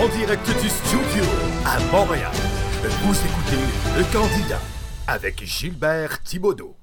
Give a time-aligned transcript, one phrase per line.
[0.00, 1.24] En direct du studio
[1.66, 2.30] à Montréal,
[3.02, 3.62] vous écoutez
[3.98, 4.58] Le Candidat
[5.06, 6.74] avec Gilbert Thibaudot.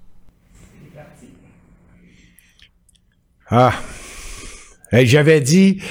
[3.50, 3.74] Ah.
[4.92, 5.82] j'avais dit,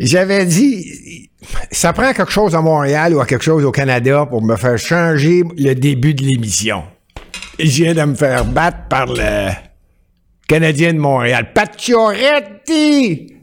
[0.00, 1.30] j'avais dit,
[1.70, 4.76] ça prend quelque chose à Montréal ou à quelque chose au Canada pour me faire
[4.76, 6.82] changer le début de l'émission.
[7.60, 9.50] Je viens de me faire battre par le
[10.48, 11.52] Canadien de Montréal.
[11.52, 13.41] Pacioretty!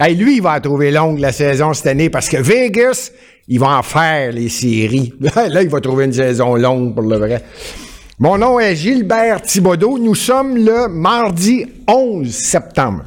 [0.00, 3.10] Hey, lui, il va trouver longue la saison cette année parce que Vegas,
[3.48, 5.12] il va en faire les séries.
[5.20, 7.42] Là, il va trouver une saison longue pour le vrai.
[8.20, 9.98] Mon nom est Gilbert Thibodeau.
[9.98, 13.06] Nous sommes le mardi 11 septembre.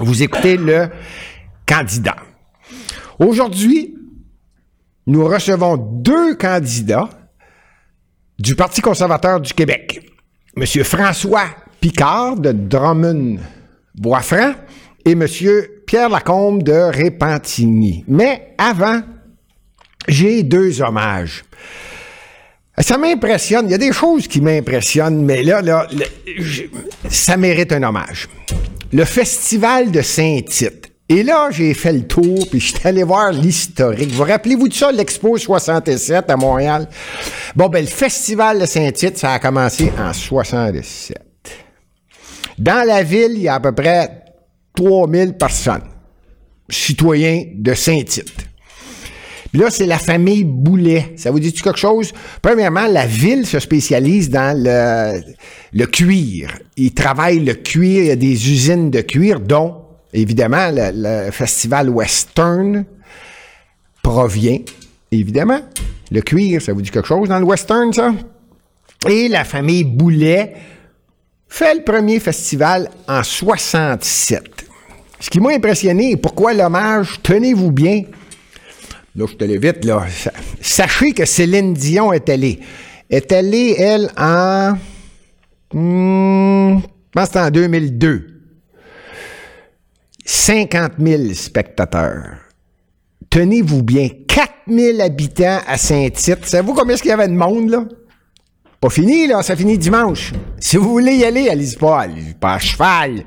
[0.00, 0.88] Vous écoutez le
[1.64, 2.16] candidat.
[3.20, 3.94] Aujourd'hui,
[5.06, 7.08] nous recevons deux candidats
[8.40, 10.00] du Parti conservateur du Québec.
[10.56, 11.46] Monsieur François
[11.80, 14.54] Picard de Drummond-Boisfranc
[15.04, 18.04] et Monsieur Pierre Lacombe de Répentigny.
[18.06, 19.00] Mais avant,
[20.06, 21.44] j'ai deux hommages.
[22.76, 23.64] Ça m'impressionne.
[23.68, 25.88] Il y a des choses qui m'impressionnent, mais là, là,
[27.08, 28.28] ça mérite un hommage.
[28.92, 30.92] Le Festival de Saint-Tite.
[31.08, 34.12] Et là, j'ai fait le tour, puis je suis allé voir l'historique.
[34.12, 36.86] Vous rappelez-vous de ça, l'Expo 67 à Montréal?
[37.56, 41.16] Bon, ben, le Festival de Saint-Tite, ça a commencé en 67.
[42.58, 44.27] Dans la ville, il y a à peu près
[44.78, 45.82] 3000 personnes,
[46.70, 48.46] citoyens de Saint-Tite.
[49.54, 51.14] Là, c'est la famille Boulet.
[51.16, 52.12] Ça vous dit-tu quelque chose?
[52.40, 56.58] Premièrement, la ville se spécialise dans le cuir.
[56.76, 58.02] Ils travaillent le cuir.
[58.02, 62.84] Il y a des usines de cuir, dont, évidemment, le, festival Western
[64.02, 64.60] provient,
[65.10, 65.60] évidemment.
[66.12, 68.14] Le cuir, ça vous dit quelque chose dans le Western, ça?
[69.08, 70.54] Et la famille Boulet
[71.48, 74.57] fait le premier festival en 67.
[75.20, 78.02] Ce qui m'a impressionné, pourquoi l'hommage, tenez-vous bien,
[79.16, 80.06] là je te vite, là,
[80.60, 82.60] sachez que Céline Dion est allée.
[83.10, 84.74] Est allée, elle, en...
[85.72, 88.26] Hmm, je pense que c'était en 2002.
[90.24, 92.36] 50 000 spectateurs.
[93.30, 96.44] Tenez-vous bien, 4 000 habitants à Saint-Tite.
[96.44, 97.84] Savez-vous combien est-ce qu'il y avait de monde, là?
[98.80, 100.32] Pas fini, là, ça finit dimanche.
[100.60, 103.24] Si vous voulez y aller, allez-y pas, allez pas à cheval.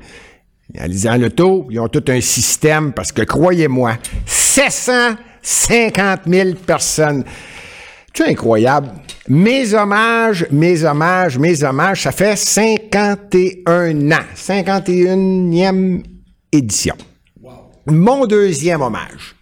[0.78, 7.24] Allez-y en auto, ils ont tout un système parce que croyez-moi, 750 000 personnes.
[8.14, 8.88] C'est incroyable.
[9.28, 14.24] Mes hommages, mes hommages, mes hommages, ça fait 51 ans.
[14.34, 16.02] 51e
[16.52, 16.94] édition.
[17.86, 19.34] Mon deuxième hommage.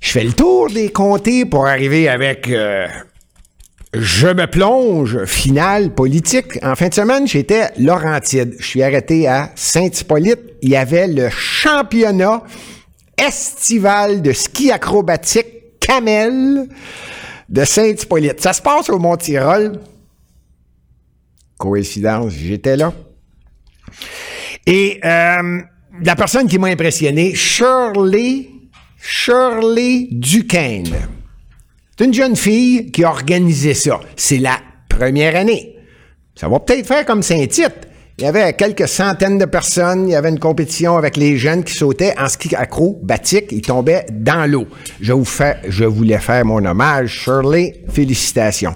[0.00, 2.88] Je fais le tour des comtés pour arriver avec euh,
[3.94, 6.58] je me plonge, finale politique.
[6.62, 8.56] En fin de semaine, j'étais Laurentide.
[8.58, 10.40] Je suis arrêté à Saint-Hippolyte.
[10.62, 12.42] Il y avait le championnat
[13.18, 16.68] estival de ski acrobatique Camel
[17.50, 18.40] de Saint-Hippolyte.
[18.40, 19.78] Ça se passe au Mont-Tirol.
[21.58, 22.94] Coïncidence, j'étais là.
[24.64, 25.60] Et euh,
[26.02, 28.48] la personne qui m'a impressionné, Shirley,
[28.98, 31.08] Shirley Duquesne.
[32.02, 34.00] Une jeune fille qui a organisé ça.
[34.16, 34.58] C'est la
[34.88, 35.76] première année.
[36.34, 37.86] Ça va peut-être faire comme Saint-Tite.
[38.18, 40.08] Il y avait quelques centaines de personnes.
[40.08, 43.52] Il y avait une compétition avec les jeunes qui sautaient en ski acrobatique.
[43.52, 44.66] Ils tombaient dans l'eau.
[45.00, 47.20] Je vous fais, je voulais faire mon hommage.
[47.22, 48.74] Shirley, félicitations.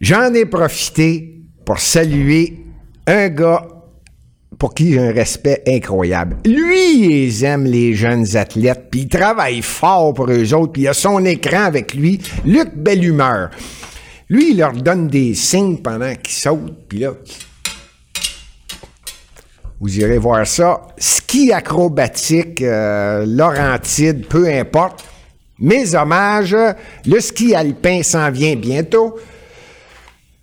[0.00, 2.56] J'en ai profité pour saluer
[3.08, 3.66] un gars
[4.58, 6.38] pour qui j'ai un respect incroyable.
[6.44, 10.88] Lui, il aime les jeunes athlètes, puis il travaille fort pour eux autres, puis il
[10.88, 13.50] a son écran avec lui, Luc Bellumeur.
[14.28, 17.12] Lui, il leur donne des signes pendant qu'ils sautent, puis là,
[19.80, 20.82] vous irez voir ça.
[20.98, 25.04] Ski acrobatique, euh, Laurentide, peu importe.
[25.60, 26.56] Mes hommages,
[27.06, 29.16] le ski alpin s'en vient bientôt.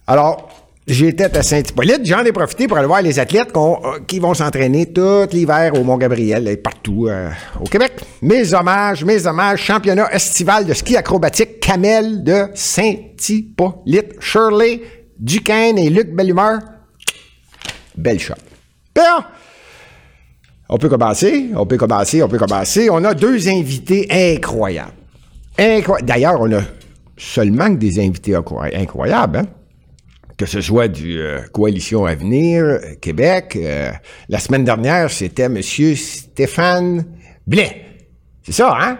[0.08, 0.55] Alors,
[0.88, 2.02] J'étais à Saint-Hippolyte.
[2.04, 5.84] J'en ai profité pour aller voir les athlètes euh, qui vont s'entraîner tout l'hiver au
[5.84, 7.94] Mont-Gabriel et partout euh, au Québec.
[8.22, 14.14] Mes hommages, mes hommages, championnat estival de ski acrobatique Camel de Saint-Hippolyte.
[14.20, 14.84] Shirley
[15.18, 16.60] Duquesne et Luc Bellumeur.
[17.98, 18.36] Belle shot.
[18.94, 19.26] Bien,
[20.70, 22.90] on peut commencer, on peut commencer, on peut commencer.
[22.92, 24.92] On a deux invités incroyables.
[26.04, 26.62] D'ailleurs, on a
[27.18, 29.46] seulement des invités incroyables, hein?
[30.38, 33.56] Que ce soit du euh, Coalition Avenir, euh, Québec.
[33.56, 33.92] Euh,
[34.30, 35.62] la semaine dernière, c'était M.
[35.62, 37.06] Stéphane
[37.48, 37.86] Blais.
[38.44, 38.98] C'est ça, hein?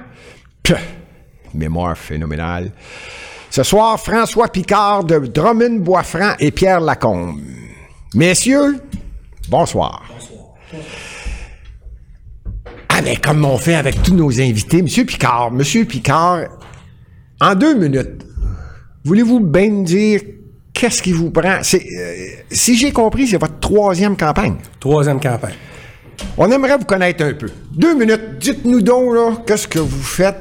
[1.54, 2.72] mémoire phénoménale.
[3.50, 7.40] Ce soir, François Picard de Drummond-Boisfranc et Pierre Lacombe.
[8.14, 8.82] Messieurs,
[9.48, 10.04] bonsoir.
[10.10, 10.84] bonsoir.
[12.90, 16.46] Ah, mais comme on fait avec tous nos invités, Monsieur Picard, Monsieur Picard,
[17.40, 18.26] en deux minutes,
[19.04, 20.22] voulez-vous bien me dire
[20.76, 21.58] qu'est-ce qui vous prend?
[21.74, 21.80] Euh,
[22.52, 24.58] si j'ai compris, c'est votre troisième campagne.
[24.80, 25.56] Troisième campagne.
[26.38, 27.48] On aimerait vous connaître un peu.
[27.72, 30.36] Deux minutes, dites-nous donc, là, qu'est-ce que vous faites?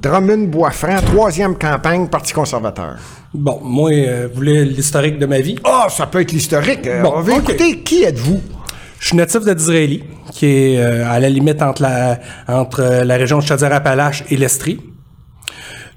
[0.00, 2.96] Drummond Boisfranc, troisième campagne, Parti conservateur.
[3.32, 5.56] Bon, moi, euh, vous voulez l'historique de ma vie?
[5.64, 6.86] Ah, ça peut être l'historique.
[6.86, 7.80] Euh, Bon, on écouter.
[7.80, 8.40] Qui êtes-vous?
[8.98, 12.18] Je suis natif de Disraeli, qui est euh, à la limite entre la,
[12.48, 14.80] entre la région de Chaudière-Appalaches et l'Estrie.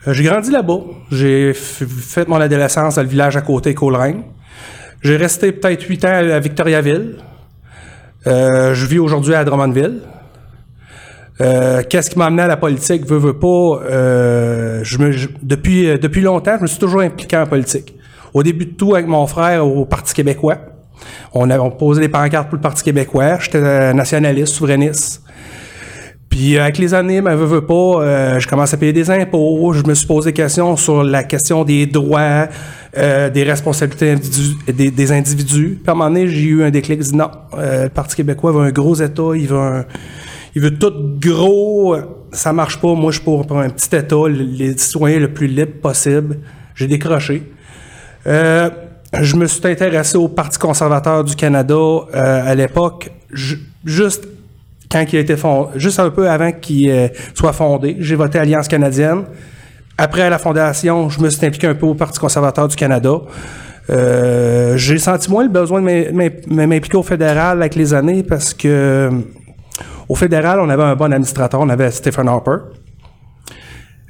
[0.07, 0.79] Euh, j'ai grandi là-bas.
[1.11, 4.23] J'ai fait mon adolescence dans le village à côté, Coleraine.
[5.01, 7.17] J'ai resté peut-être huit ans à Victoriaville.
[8.27, 10.01] Euh, je vis aujourd'hui à Drummondville.
[11.41, 13.05] Euh, Qu'est-ce qui m'a amené à la politique?
[13.05, 13.47] Veux, veux pas.
[13.47, 15.11] euh, je me,
[15.41, 17.95] depuis, euh, depuis longtemps, je me suis toujours impliqué en politique.
[18.33, 20.57] Au début de tout, avec mon frère au Parti québécois.
[21.33, 23.39] On a on posait des pancartes pour le Parti québécois.
[23.39, 25.23] J'étais nationaliste, souverainiste.
[26.29, 29.73] Puis avec les années, ben, veux, veux pas, euh, je commence à payer des impôts.
[29.73, 32.47] Je me suis posé des questions sur la question des droits,
[32.97, 34.15] euh, des responsabilités
[34.71, 35.79] des, individus.
[35.83, 36.99] Puis à un j'ai eu un déclic.
[36.99, 39.85] Dit non, euh, le Parti québécois veut un gros État, il veut un,
[40.55, 41.95] il veut tout gros.
[42.31, 42.93] Ça marche pas.
[42.93, 46.37] Moi, je suis pour, un petit État, le- les citoyens le plus libre possible.
[46.75, 47.41] J'ai décroché.
[48.27, 48.69] Euh,
[49.19, 54.27] je me suis intéressé au Parti conservateur du Canada euh, à l'époque, ju- juste
[54.91, 57.95] quand il a été fondé, juste un peu avant qu'il euh, soit fondé.
[57.99, 59.23] J'ai voté Alliance canadienne.
[59.97, 63.11] Après la fondation, je me suis impliqué un peu au Parti conservateur du Canada.
[63.89, 66.11] Euh, j'ai senti moins le besoin de m'im-
[66.49, 69.09] m'im- m'impliquer au fédéral avec les années parce que
[70.07, 72.57] au fédéral, on avait un bon administrateur, on avait Stephen Harper.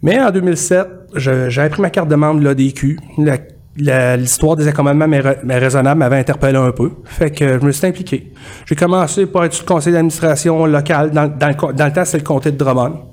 [0.02, 2.98] Mais en 2007, je- j'avais pris ma carte de membre de l'ADQ.
[3.18, 3.38] La- la-
[3.80, 6.92] L'histoire des accommodements mais ra- mais raisonnables m'avait interpellé un peu.
[7.06, 8.31] Fait que je me suis impliqué.
[8.66, 11.12] J'ai commencé par être sur le conseil d'administration local.
[11.12, 13.04] Dans, dans le, dans le temps, c'était le comté de Drummond.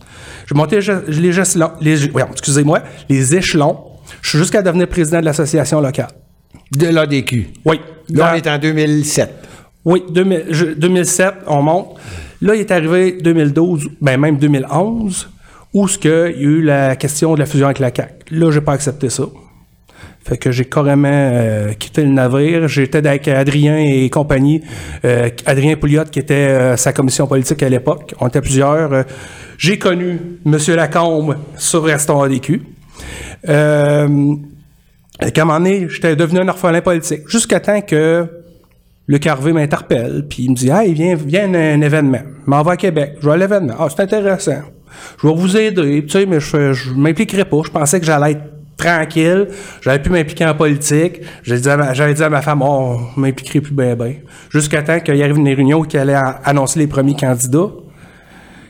[0.48, 0.76] J'ai monté
[1.08, 3.78] les, échelons, les, excusez-moi, les échelons.
[4.22, 6.08] Je suis jusqu'à devenir président de l'association locale.
[6.76, 7.48] De l'ADQ.
[7.64, 7.80] Oui.
[8.10, 9.30] Là, Dans- on est en 2007.
[9.84, 11.96] oui, 2000 je- 2007, on monte.
[12.42, 15.28] Là, il est arrivé 2012, ben même 2011,
[15.72, 18.12] où ce que il y a eu la question de la fusion avec la CAQ.
[18.32, 19.24] Là, j'ai pas accepté ça.
[20.26, 22.66] Fait que j'ai carrément euh, quitté le navire.
[22.66, 24.60] J'étais avec Adrien et compagnie.
[25.04, 28.12] Euh, Adrien Pouliot, qui était euh, sa commission politique à l'époque.
[28.18, 28.92] On était plusieurs.
[28.92, 29.02] Euh,
[29.56, 30.58] j'ai connu M.
[30.74, 32.60] Lacombe sur Restaurant ADQ.
[33.48, 34.34] Euh,
[35.24, 37.28] et qu'à un moment donné, j'étais devenu un orphelin politique.
[37.28, 38.26] Jusqu'à temps que
[39.06, 42.22] le Carvé m'interpelle, puis il me dit Hey, viens, viens à un, événement.
[42.44, 43.18] Je m'en à Québec.
[43.20, 43.74] Je vais à l'événement.
[43.78, 44.62] Ah, c'est intéressant.
[45.22, 47.58] Je vais vous aider, tu sais, mais je, je m'impliquerai pas.
[47.64, 49.48] Je pensais que j'allais être tranquille.
[49.80, 51.20] J'avais pu m'impliquer en politique.
[51.42, 54.14] J'avais dit, à ma- dit femme, oh, je m'impliquerai plus bien, bien.
[54.50, 57.70] Jusqu'à temps qu'il arrive une réunion qui allait annoncer les premiers candidats.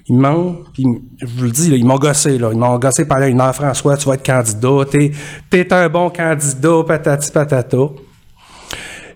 [0.08, 2.50] Ils m'ont, je vous le dis, ils m'ont gossé, là.
[2.52, 5.10] Ils m'ont gossé pendant une heure, François, tu vas être candidat, t'es,
[5.50, 7.76] t'es un bon candidat, patati patata.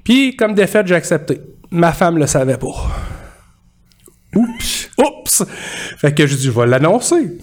[0.02, 1.40] Puis, comme défaite, j'ai accepté.
[1.70, 2.66] Ma femme le savait pas.
[4.34, 4.90] Oups!
[4.98, 5.44] Oups!
[5.98, 7.38] Fait que je dis, je vais l'annoncer.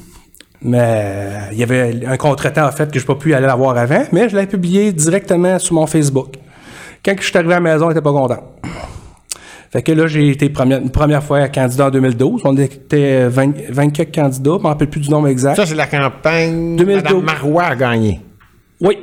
[0.61, 3.55] Mais il y avait un contretemps, en fait, que je n'ai pas pu aller la
[3.55, 6.35] voir avant, mais je l'ai publié directement sur mon Facebook.
[7.05, 8.55] Quand je suis arrivé à la maison, n'était pas content.
[9.71, 12.41] Fait que là, j'ai été première, une première fois candidat en 2012.
[12.45, 15.55] On était 20, 20 quelques candidats, je ne me rappelle plus du nombre exact.
[15.55, 16.75] Ça, c'est la campagne.
[16.77, 17.03] 2012.
[17.03, 18.21] Madame Marois a gagné.
[18.79, 18.97] Oui.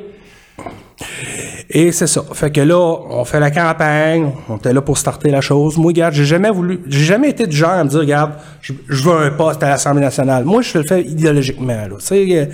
[1.70, 2.22] Et c'est ça.
[2.34, 5.76] Fait que là, on fait la campagne, on était là pour starter la chose.
[5.76, 8.72] Moi, regarde, j'ai jamais voulu, j'ai jamais été du genre à me dire, regarde, je,
[8.88, 10.44] je veux un poste à l'Assemblée nationale.
[10.44, 11.96] Moi, je le fais idéologiquement, là.
[11.98, 12.48] Tu sais,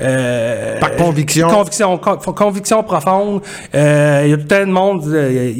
[0.00, 1.48] euh, Par conviction.
[1.48, 3.40] Conviction, con- conviction profonde.
[3.74, 5.52] Euh, Il y a tout un de monde, euh,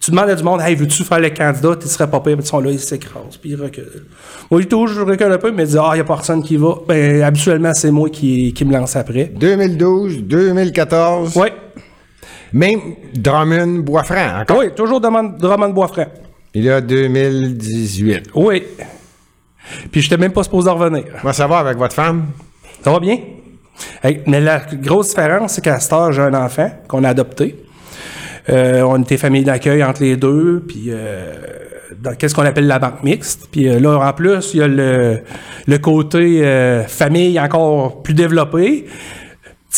[0.00, 1.76] tu demandes à du monde, hey, veux-tu faire le candidat?
[1.80, 4.06] Tu serais pas pire, mais ils sont là, ils s'écrasent, puis ils reculent.
[4.50, 6.56] Moi, tout, je recule un peu, mais je dis, ah, il n'y a personne qui
[6.56, 6.74] va.
[6.88, 9.24] Ben, habituellement, c'est moi qui, qui me lance après.
[9.36, 11.32] 2012, 2014.
[11.36, 11.48] Oui.
[12.52, 12.80] Même
[13.14, 14.58] Drummond Boisfranc, encore.
[14.58, 16.06] Oui, toujours Drummond, Boisfranc.
[16.54, 18.30] Il y a 2018.
[18.34, 18.62] Oui.
[19.92, 21.04] Puis je n'étais même pas supposé revenir.
[21.20, 22.26] Comment ça va avec votre femme?
[22.82, 23.18] Ça va bien?
[24.26, 27.56] Mais la grosse différence, c'est qu'à cette heure, j'ai un enfant qu'on a adopté.
[28.48, 31.34] Euh, on était famille d'accueil entre les deux, puis euh,
[32.00, 33.48] dans qu'est-ce qu'on appelle la banque mixte.
[33.50, 35.20] Puis euh, là, en plus, il y a le,
[35.66, 38.86] le côté famille encore plus développé.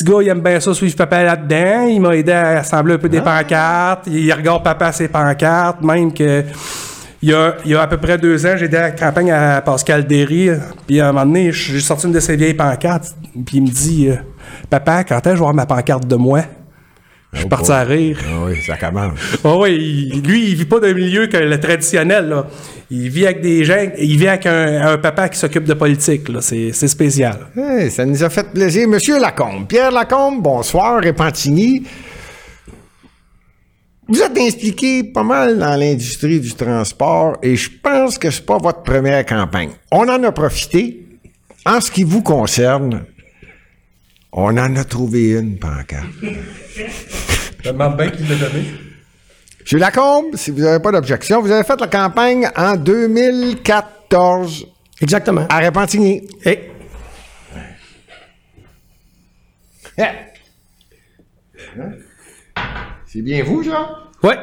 [0.01, 1.83] Petit gars, il aime bien ça, suivre papa là-dedans.
[1.83, 4.07] Il m'a aidé à assembler un peu des pancartes.
[4.07, 6.43] Il regarde papa ses pancartes, même que...
[7.23, 8.91] Il y, a, il y a à peu près deux ans, j'ai aidé à la
[8.93, 10.53] campagne à Pascal Derry.
[10.87, 13.15] Puis à un moment donné, j'ai sorti une de ses vieilles pancartes.
[13.45, 14.15] Puis il me dit euh,
[14.71, 16.41] Papa, quand est-ce que je vais avoir ma pancarte de moi
[17.33, 18.19] Je suis parti à rire.
[18.27, 19.19] Ah oui, ça commence.
[19.45, 22.29] Oh oui, lui, il vit pas d'un milieu que le traditionnel.
[22.29, 22.47] Là.
[22.91, 26.29] Il vit avec des gens, il vit avec un, un papa qui s'occupe de politique.
[26.29, 26.41] là.
[26.41, 27.37] C'est c'est spécial.
[27.57, 28.89] Hey, ça nous a fait plaisir.
[28.89, 31.85] Monsieur Lacombe, Pierre Lacombe, bonsoir, Repentigny.
[34.09, 38.59] Vous êtes impliqué pas mal dans l'industrie du transport et je pense que c'est pas
[38.59, 39.71] votre première campagne.
[39.93, 41.07] On en a profité.
[41.67, 43.05] En ce qui vous concerne,
[44.33, 46.07] on en a trouvé une pancarte.
[46.23, 48.65] Je me demande bien qui l'a donné.
[49.61, 54.67] Monsieur Lacombe, si vous n'avez pas d'objection, vous avez fait la campagne en 2014
[55.03, 55.47] Exactement.
[55.49, 56.27] à Repentigny.
[56.45, 56.71] Et
[63.07, 63.99] C'est bien vous, ça?
[64.23, 64.35] oui,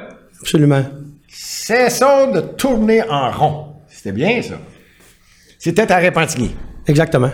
[0.41, 0.83] absolument.
[1.29, 3.75] Cessons de tourner en rond.
[3.89, 4.55] C'était bien, ça.
[5.59, 6.55] C'était à Repentigny.
[6.87, 7.31] Exactement.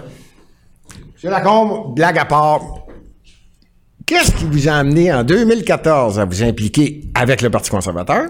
[1.24, 2.60] Monsieur Lacombe, blague à part.
[4.06, 8.24] Qu'est-ce qui vous a amené en 2014 à vous impliquer avec le Parti conservateur?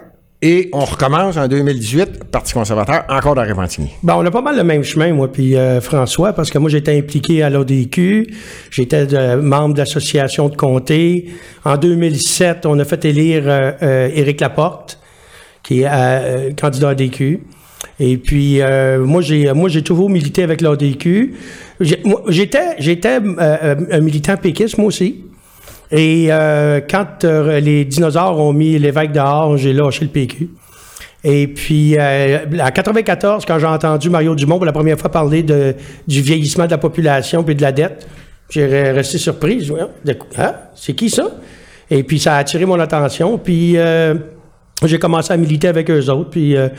[0.44, 3.90] Et on recommence en 2018, Parti conservateur, encore dans Repentigny.
[4.04, 6.70] Bon, on a pas mal le même chemin, moi puis euh, François, parce que moi,
[6.70, 8.28] j'étais impliqué à l'ODQ.
[8.70, 11.32] J'étais de- membre d'association de comté.
[11.66, 15.00] En 2007, on a fait élire euh, euh, Éric Laporte,
[15.64, 17.42] qui est euh, candidat à DQ.
[18.00, 20.62] Et puis, euh, moi, j'ai moi j'ai toujours milité avec
[22.06, 25.24] moi, J'étais j'étais euh, euh, un militant péquiste, moi aussi.
[25.92, 26.30] Et
[26.90, 30.50] quand les dinosaures ont mis l'évêque dehors, j'ai lâché le PQ.
[31.24, 35.44] Et puis, euh, en 94, quand j'ai entendu Mario Dumont pour la première fois parler
[35.44, 35.76] de,
[36.08, 38.08] du vieillissement de la population puis de la dette,
[38.50, 39.60] j'ai re- resté surpris.
[39.60, 40.30] Je dis, Voyons, de quoi?
[40.38, 40.54] Hein?
[40.76, 41.30] C'est qui ça?
[41.92, 43.38] Et puis, ça a attiré mon attention.
[43.38, 43.78] Puis,
[44.86, 46.30] j'ai commencé à militer avec eux autres.
[46.30, 46.70] Puis, euh,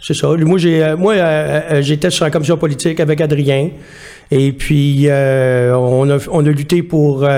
[0.00, 0.28] c'est ça.
[0.28, 3.70] Moi, j'ai, euh, moi euh, j'étais sur la commission politique avec Adrien.
[4.30, 7.28] Et puis, on, a, on a lutté pour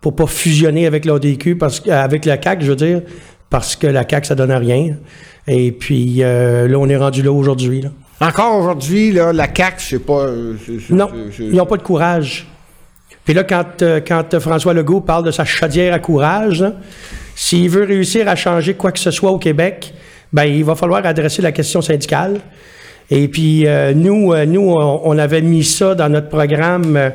[0.00, 3.02] pour pas fusionner avec l'ODQ, parce avec la CAQ, je veux dire,
[3.50, 4.96] parce que la CAQ, ça donne rien.
[5.46, 7.82] Et puis, là, on est rendu là aujourd'hui.
[8.20, 10.28] Encore aujourd'hui, là, la CAQ, c'est pas...
[10.88, 12.46] Non, ils n'ont pas de courage.
[13.24, 16.74] Puis là, quand, quand François Legault parle de sa chaudière à courage, là,
[17.42, 19.94] s'il veut réussir à changer quoi que ce soit au Québec,
[20.30, 22.38] ben il va falloir adresser la question syndicale.
[23.10, 27.12] Et puis euh, nous, euh, nous, on, avait mis ça dans notre programme.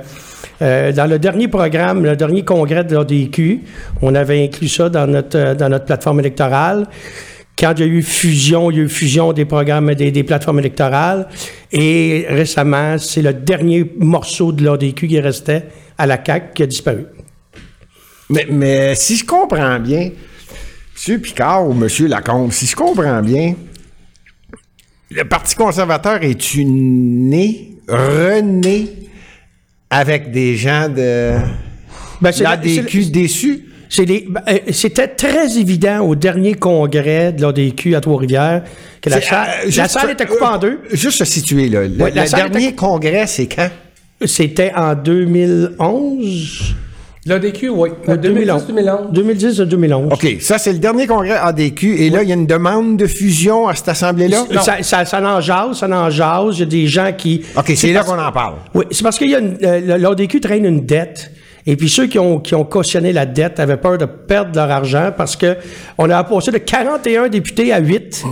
[0.63, 3.61] euh, dans le dernier programme, le dernier congrès de l'ADQ,
[4.01, 6.87] on avait inclus ça dans notre, dans notre plateforme électorale.
[7.57, 10.23] Quand il y a eu fusion, il y a eu fusion des programmes, des, des
[10.23, 11.27] plateformes électorales.
[11.71, 15.65] Et récemment, c'est le dernier morceau de l'ADQ qui restait
[15.99, 17.05] à la CAQ qui a disparu.
[18.29, 20.09] Mais, mais si je comprends bien,
[21.07, 21.19] M.
[21.21, 21.87] Picard ou M.
[22.07, 23.55] Lacombe, si je comprends bien,
[25.11, 28.87] le Parti conservateur est-tu né, rené
[29.89, 31.33] avec des gens de
[32.21, 33.65] Ben, l'ADQ déçus?
[33.97, 38.63] Ben, euh, C'était très évident au dernier congrès de l'ADQ à Trois-Rivières
[38.99, 40.79] que la salle, euh, la salle était coupée en deux.
[40.91, 41.87] euh, Juste se situer, là.
[41.87, 43.69] Le, Ouais, dernier était- congrès, c'est quand?
[44.25, 46.75] C'était en 2011.
[47.27, 47.89] L'ADQ, oui.
[48.07, 48.67] Euh, 2011.
[48.67, 49.11] 2011.
[49.11, 50.13] 2010 à 2011.
[50.13, 51.95] OK, ça, c'est le dernier congrès ADQ.
[51.97, 54.45] Et là, il y a une demande de fusion à cette assemblée-là?
[54.61, 56.57] Ça, ça, ça en jase, ça en jase.
[56.57, 57.43] Il y a des gens qui.
[57.57, 58.57] OK, c'est là qu'on en parle.
[58.75, 61.31] Oui, c'est parce qu'il y a une, euh, l'ADQ traîne une dette.
[61.65, 64.69] Et puis ceux qui ont, qui ont cautionné la dette avaient peur de perdre leur
[64.69, 65.57] argent parce que
[65.97, 68.23] on a passé de 41 députés à 8.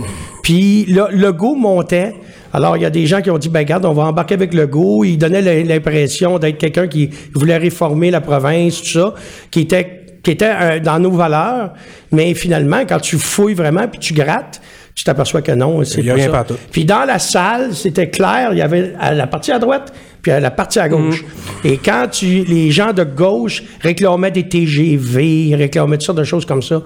[0.44, 2.14] Puis le, le go montait.
[2.54, 4.54] Alors, il y a des gens qui ont dit, ben, regarde, on va embarquer avec
[4.54, 5.02] le go.
[5.02, 9.14] Il donnait l'im- l'impression d'être quelqu'un qui voulait réformer la province, tout ça,
[9.50, 11.72] qui était, qui était euh, dans nos valeurs.
[12.12, 14.60] Mais finalement, quand tu fouilles vraiment puis tu grattes,
[14.94, 16.32] tu t'aperçois que non, c'est Il y a pas rien ça.
[16.32, 16.54] partout.
[16.70, 20.32] Puis dans la salle, c'était clair, il y avait à la partie à droite, puis
[20.32, 21.22] à la partie à gauche.
[21.64, 26.46] Et quand tu, les gens de gauche réclamaient des TGV, réclamaient toutes sortes de choses
[26.46, 26.80] comme ça.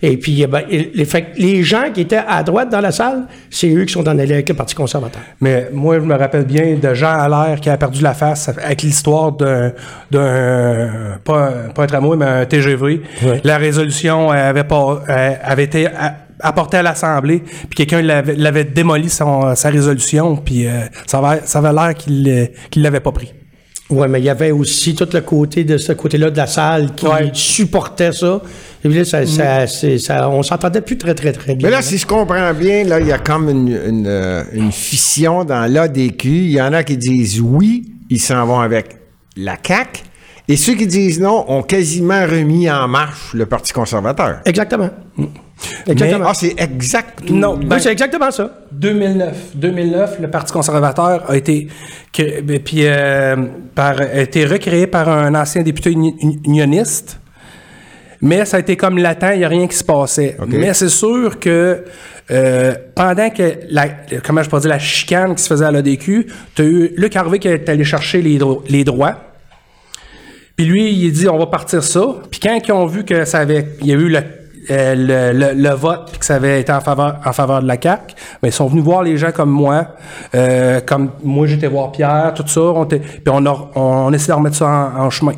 [0.00, 3.26] Et puis, eh ben, les, fait les gens qui étaient à droite dans la salle,
[3.50, 5.22] c'est eux qui sont en allés avec le Parti conservateur.
[5.40, 8.82] Mais moi, je me rappelle bien de Jean Allaire qui a perdu la face avec
[8.82, 9.72] l'histoire d'un,
[10.10, 13.00] d'un pas, pas un tramway, mais un TGV.
[13.42, 15.88] La résolution avait, pas, euh, avait été
[16.40, 21.18] a- apportée à l'Assemblée, puis quelqu'un l'avait, l'avait démoli son, sa résolution, puis euh, ça,
[21.18, 23.32] avait, ça avait l'air qu'il ne l'avait pas pris.
[23.90, 26.94] Ouais, mais il y avait aussi tout le côté de ce côté-là de la salle
[26.94, 27.30] qui Ouais.
[27.34, 28.40] supportait ça.
[28.82, 31.68] Et puis là, ça, ça, c'est- ça- on s'entendait plus très, très, très bien.
[31.68, 34.72] Mais là, si je comprends bien, là, il y a comme une, une, euh, une
[34.72, 36.28] fission dans l'ADQ.
[36.28, 38.96] Il y en a qui disent oui, ils s'en vont avec
[39.36, 40.00] la CAQ.
[40.48, 44.38] Et ceux qui disent non ont quasiment remis en marche le Parti conservateur.
[44.46, 44.90] Exactement.
[45.86, 46.26] Exactement.
[46.28, 47.30] Ah, c'est exact.
[47.30, 48.50] Non, Oui, ben, c'est exactement ça.
[48.72, 49.36] 2009.
[49.54, 51.68] 2009, le Parti conservateur a été,
[52.12, 53.36] que, ben, puis, euh,
[53.74, 57.20] par, a été recréé par un ancien député uni- uni- unioniste.
[58.20, 60.36] Mais ça a été comme latent, il n'y a rien qui se passait.
[60.48, 61.84] Mais c'est sûr que
[62.30, 63.86] euh, pendant que la,
[64.24, 67.14] comment je pourrais dire, la chicane qui se faisait à l'ADQ, tu as eu Luc
[67.16, 69.16] Harvey qui est allé chercher les, dro- les droits.
[70.56, 72.16] Puis lui, il dit on va partir ça.
[72.30, 74.20] Puis quand ils ont vu que ça avait, il y a eu le,
[74.70, 74.94] euh,
[75.32, 77.76] le, le- le vote puis que ça avait été en faveur, en faveur de la
[77.76, 79.88] CAC, ben, ils sont venus voir les gens comme moi,
[80.34, 82.60] euh, comme moi j'étais voir Pierre, tout ça.
[82.60, 84.66] On était- puis on a, on, essaie de remettre ça
[84.96, 85.34] en, en chemin.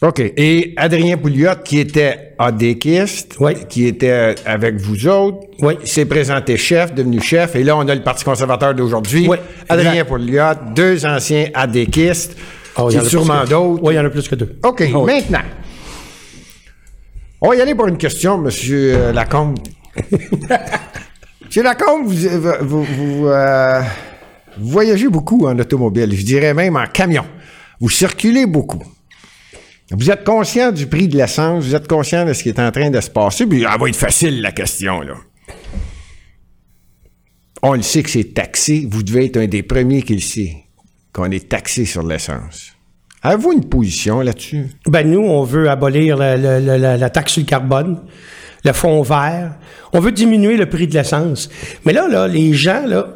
[0.00, 0.20] OK.
[0.20, 3.54] Et Adrien Pouliot, qui était adéquiste, Oui.
[3.68, 5.74] qui était avec vous autres, Oui.
[5.84, 9.26] s'est présenté chef, devenu chef, et là, on a le Parti conservateur d'aujourd'hui.
[9.28, 9.38] Oui.
[9.68, 10.04] Adrien.
[10.04, 12.36] Pouliot, deux anciens adéquistes,
[12.80, 13.82] Oh, il y en a sûrement d'autres.
[13.82, 14.56] Oui, il y en a plus que deux.
[14.62, 15.40] OK, maintenant.
[17.40, 19.58] On va y aller pour une question, Monsieur euh, Lacombe.
[21.44, 22.28] Monsieur Lacombe, vous,
[22.62, 23.80] vous, vous, euh,
[24.58, 27.24] vous voyagez beaucoup en automobile, je dirais même en camion.
[27.80, 28.82] Vous circulez beaucoup.
[29.92, 32.72] Vous êtes conscient du prix de l'essence, vous êtes conscient de ce qui est en
[32.72, 35.14] train de se passer, puis elle va être facile la question, là.
[37.62, 40.64] On le sait que c'est taxé, vous devez être un des premiers qui le sait,
[41.12, 42.77] qu'on est taxé sur l'essence.
[43.22, 44.66] Avez-vous une position là-dessus?
[44.86, 48.00] Ben nous, on veut abolir la, taxe sur le carbone,
[48.64, 49.56] le fonds vert.
[49.92, 51.48] On veut diminuer le prix de l'essence.
[51.84, 53.08] Mais là, là, les gens, là,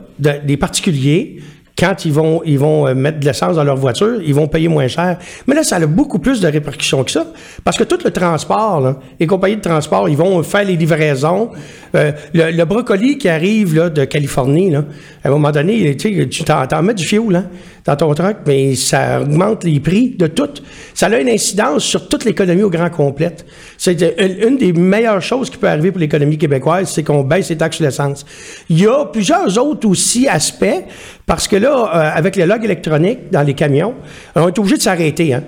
[0.59, 1.41] particuliers,
[1.83, 4.69] quand ils vont, ils vont euh, mettre de l'essence dans leur voiture, ils vont payer
[4.69, 5.19] moins cher.
[5.49, 7.27] Mais là, ça a beaucoup plus de répercussions que ça.
[7.65, 11.51] Parce que tout le transport, les compagnies de transport, ils vont faire les livraisons.
[11.97, 14.85] Euh, le, brocoli qui arrive là, de Californie, là,
[15.25, 17.45] à un moment donné, tu t'en, mets du fioul là,
[17.85, 20.49] dans ton truck, mais ça augmente les prix de tout.
[20.95, 23.45] Ça a une incidence sur toute l'économie au grand complète.
[23.77, 27.51] C'est une, une des meilleures choses qui peut arriver pour l'économie québécoise, c'est qu'on baisse
[27.51, 28.25] les taxes sur l'essence.
[28.69, 30.85] Il y a plusieurs autres aussi aspects,
[31.33, 33.95] parce que là, euh, avec le log électronique dans les camions,
[34.35, 35.33] on est obligé de s'arrêter.
[35.33, 35.45] Hein?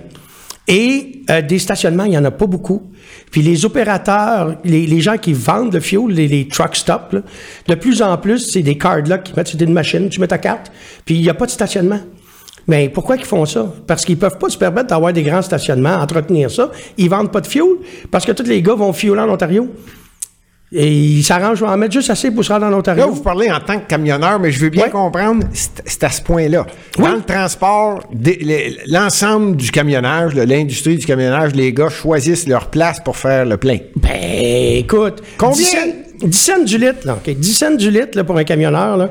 [0.66, 2.90] Et euh, des stationnements, il n'y en a pas beaucoup.
[3.30, 7.20] Puis les opérateurs, les, les gens qui vendent le fuel, les, les truck stops, là,
[7.68, 10.26] de plus en plus, c'est des card locks qui mettent sur une machine, tu mets
[10.26, 10.72] ta carte,
[11.04, 12.00] puis il n'y a pas de stationnement.
[12.66, 13.70] Mais pourquoi ils font ça?
[13.86, 16.70] Parce qu'ils peuvent pas se permettre d'avoir des grands stationnements, entretenir ça.
[16.96, 17.76] Ils vendent pas de fuel
[18.10, 19.68] parce que tous les gars vont fueler en Ontario.
[20.72, 23.04] Et ils s'arrangent à en mettre juste assez pour se rendre en Ontario.
[23.04, 24.90] Là, vous parlez en tant que camionneur, mais je veux bien Ouais.
[24.90, 26.66] comprendre, c'est à ce point-là.
[26.98, 27.04] Oui.
[27.04, 28.00] Dans le transport,
[28.88, 33.78] l'ensemble du camionnage, l'industrie du camionnage, les gars choisissent leur place pour faire le plein.
[33.96, 34.10] Ben,
[34.78, 35.22] écoute.
[35.38, 35.56] Combien?
[35.56, 37.18] 10 cents, 10 cents du litre, là.
[37.24, 37.32] OK?
[37.34, 39.10] 10 cents du litre, là, pour un camionneur,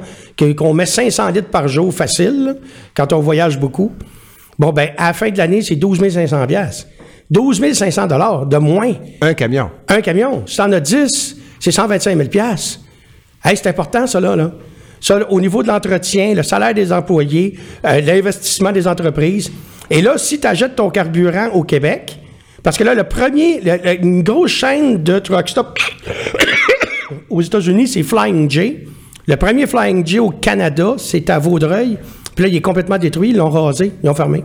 [0.58, 2.54] qu'on met 500 litres par jour facile, là,
[2.94, 3.92] quand on voyage beaucoup.
[4.60, 6.88] Bon, ben, à la fin de l'année, c'est 12 500 piastres.
[7.32, 8.92] 12 500 dollars de moins.
[9.22, 9.70] Un camion.
[9.88, 10.44] Un camion.
[10.46, 12.82] Si t'en as 10, c'est 125 000 piastres.
[13.42, 14.52] Hey, c'est important, ça, là, là.
[15.00, 19.50] Ça, au niveau de l'entretien, le salaire des employés, euh, l'investissement des entreprises.
[19.90, 22.20] Et là, si tu achètes ton carburant au Québec,
[22.64, 23.62] parce que là, le premier,
[24.02, 25.80] une grosse chaîne de truck stop
[27.30, 28.80] aux États-Unis, c'est Flying J.
[29.26, 31.98] Le premier Flying J au Canada, c'est à Vaudreuil.
[32.36, 33.30] Puis là, il est complètement détruit.
[33.30, 33.94] Ils l'ont rasé.
[34.04, 34.44] Ils ont fermé.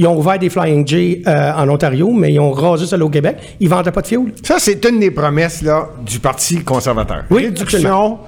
[0.00, 3.04] Ils ont ouvert des Flying J euh, en Ontario, mais ils ont rasé ça là,
[3.04, 3.36] au Québec.
[3.60, 4.32] Ils vendaient pas de fioul.
[4.42, 7.24] Ça, c'est une des promesses là, du Parti conservateur.
[7.30, 8.18] Oui, Réduction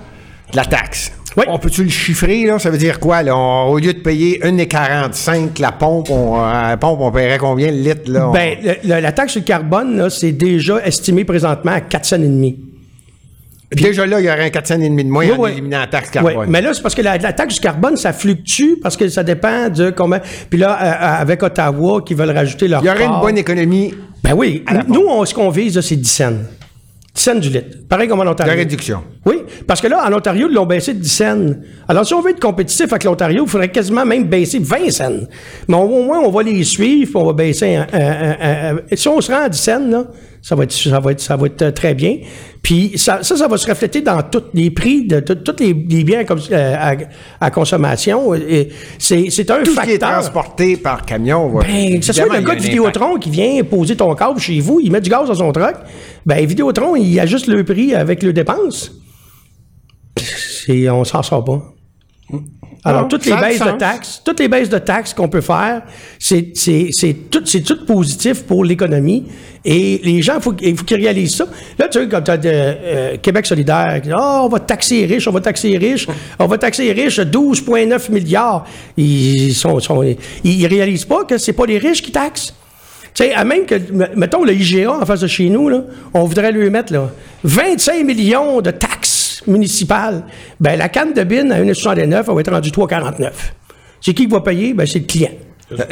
[0.52, 1.12] de la taxe.
[1.34, 1.44] Oui.
[1.48, 2.44] On peut-tu le chiffrer?
[2.44, 2.58] Là?
[2.58, 3.22] Ça veut dire quoi?
[3.22, 3.34] Là?
[3.34, 7.68] On- au lieu de payer 1,45 la pompe, on, à la pompe, on paierait combien
[7.70, 8.02] le litre?
[8.12, 8.28] Là?
[8.28, 12.04] On- Ben, le- le- la taxe sur le carbone, c'est déjà estimé présentement à 4
[12.04, 12.58] cents et demi.
[13.74, 15.50] Déjà là, il y aurait un 400 et demi de moins Oui, en oui.
[15.52, 16.46] éliminant la taxe Oui, carbone.
[16.50, 19.22] mais là, c'est parce que la, la taxe du carbone, ça fluctue parce que ça
[19.22, 20.20] dépend de combien.
[20.50, 22.82] Puis là, euh, euh, avec Ottawa, qui veulent rajouter leur.
[22.82, 24.64] il y aurait part- une bonne économie Ben oui.
[24.70, 26.32] la Nous, on- ce qu'on vise, c'est 10 cents.
[27.14, 27.76] 10 cents du litre.
[27.88, 28.54] Pareil comme en de Ontario.
[28.54, 29.02] réduction.
[29.24, 29.36] Oui,
[29.68, 31.46] parce que là, en Ontario, ils l'ont baissé de 10 cents.
[31.86, 35.12] Alors, si on veut être compétitif avec l'Ontario, il faudrait quasiment même baisser 20 cents.
[35.68, 37.76] Mais on- au moins, on va les suivre, puis on va baisser.
[37.76, 40.06] un- un- un- si on se rend à 10 cents, là,
[40.42, 42.16] ça va être, ça va être, ça va être euh, très bien.
[42.62, 46.02] Puis ça, ça, ça va se refléter dans tous les prix de tous les, les
[46.02, 46.94] biens comme, euh, à,
[47.40, 48.32] à consommation.
[48.98, 49.84] C'est c'est un Tout ce facteur.
[49.84, 51.48] qui est transporté par camion.
[51.48, 52.60] va- Ben, que ce soit le gars de.
[52.60, 55.74] Vidéotron qui vient poser ton câble chez vous, il met du gaz dans son truck,
[56.26, 58.90] ben Vidéotron, il ajuste le prix avec le dépense.
[60.68, 61.62] Et on s'en sort pas.
[62.84, 65.82] Alors, Non, toutes les baisses de taxes, toutes les baisses de taxes qu'on peut faire,
[66.18, 69.24] c'est, c'est, c'est tout, c'est tout positif pour l'économie.
[69.64, 71.46] Et les gens, faut, il faut qu'ils réalisent ça.
[71.78, 75.14] Là, tu vois, comme tu as de, euh, Québec solidaire, Ah, on va taxer les
[75.14, 76.08] riches, on va taxer les riches,
[76.40, 78.64] on va taxer les riches 12,9 milliards.
[78.96, 80.02] Ils sont, sont-
[80.42, 82.52] ils, réalisent pas que c'est pas les riches qui taxent.
[83.14, 83.74] Tu sais, à même que,
[84.16, 85.82] mettons, le IGA en face de chez nous, là,
[86.14, 87.10] on voudrait lui mettre là,
[87.44, 89.01] 25 millions de taxes
[89.46, 90.24] municipales.
[90.60, 93.30] Ben, la canne de bin à 1,69, elle va être rendue 3,49.
[94.00, 94.74] C'est qui qui va payer?
[94.74, 95.30] Ben, c'est le client.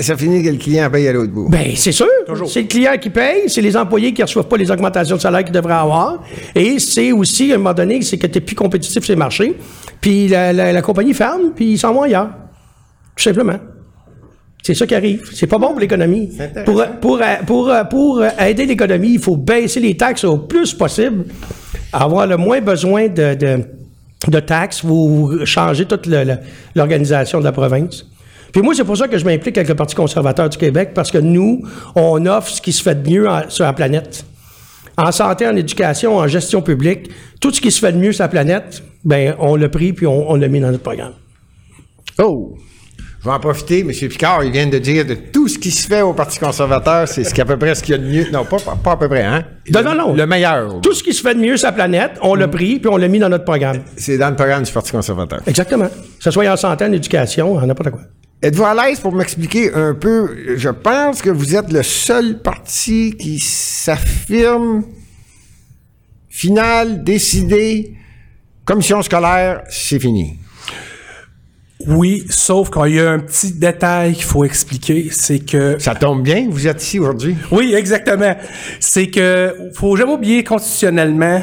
[0.00, 1.48] Ça, finit que le client paye à l'autre bout.
[1.48, 2.06] Ben, c'est sûr.
[2.46, 5.20] C'est le client qui paye, c'est les employés qui ne reçoivent pas les augmentations de
[5.22, 6.22] salaire qu'ils devraient avoir.
[6.54, 9.18] Et c'est aussi, à un moment donné, c'est que tu n'es plus compétitif sur les
[9.18, 9.56] marchés.
[10.02, 12.28] Puis la, la- la compagnie ferme, puis ils s'en vont ailleurs.
[13.16, 13.56] Tout simplement.
[14.62, 15.28] C'est ça qui arrive.
[15.32, 16.30] C'est pas bon pour l'économie.
[16.64, 21.24] Pour, pour, pour, pour aider l'économie, il faut baisser les taxes au plus possible,
[21.92, 23.64] avoir le moins besoin de, de,
[24.28, 26.06] de taxes, vous changez toute
[26.74, 28.04] l'organisation de la province.
[28.52, 31.10] Puis moi, c'est pour ça que je m'implique avec le Parti conservateur du Québec, parce
[31.10, 31.62] que nous,
[31.94, 34.24] on offre ce qui se fait de mieux en- sur la planète.
[34.98, 37.08] En santé, en éducation, en gestion publique,
[37.40, 40.06] tout ce qui se fait de mieux sur la planète, ben on l'a pris puis
[40.06, 41.12] on, on l'a mis dans notre programme.
[42.18, 42.56] Oh!
[43.20, 43.80] Je vais en profiter.
[43.80, 43.90] M.
[43.90, 47.22] Picard, il vient de dire de tout ce qui se fait au Parti conservateur, c'est
[47.22, 48.30] ce qu'à peu près ce qu'il y a de mieux.
[48.32, 49.44] Non, pas, pas, à peu près, hein?
[49.70, 50.14] Non, Le- non, non.
[50.14, 50.80] Le meilleur.
[50.80, 52.96] Tout ce qui se fait de mieux sur la planète, on l'a pris puis on
[52.96, 53.82] l'a mis dans notre programme.
[53.96, 55.40] C'est dans le programme du Parti conservateur.
[55.46, 55.88] Exactement.
[55.88, 55.92] Que
[56.24, 58.00] ce soit en santé, en éducation, en n'importe quoi.
[58.42, 60.56] Êtes-vous à l'aise pour m'expliquer un peu?
[60.56, 64.84] Je pense que vous êtes le seul parti qui s'affirme
[66.30, 67.94] final, décidé,
[68.64, 70.38] commission scolaire, c'est fini.
[71.86, 76.22] Oui, sauf qu'il y a un petit détail qu'il faut expliquer, c'est que Ça tombe
[76.22, 77.36] bien vous êtes ici aujourd'hui.
[77.50, 78.36] Oui, exactement.
[78.80, 81.42] C'est que faut jamais oublier constitutionnellement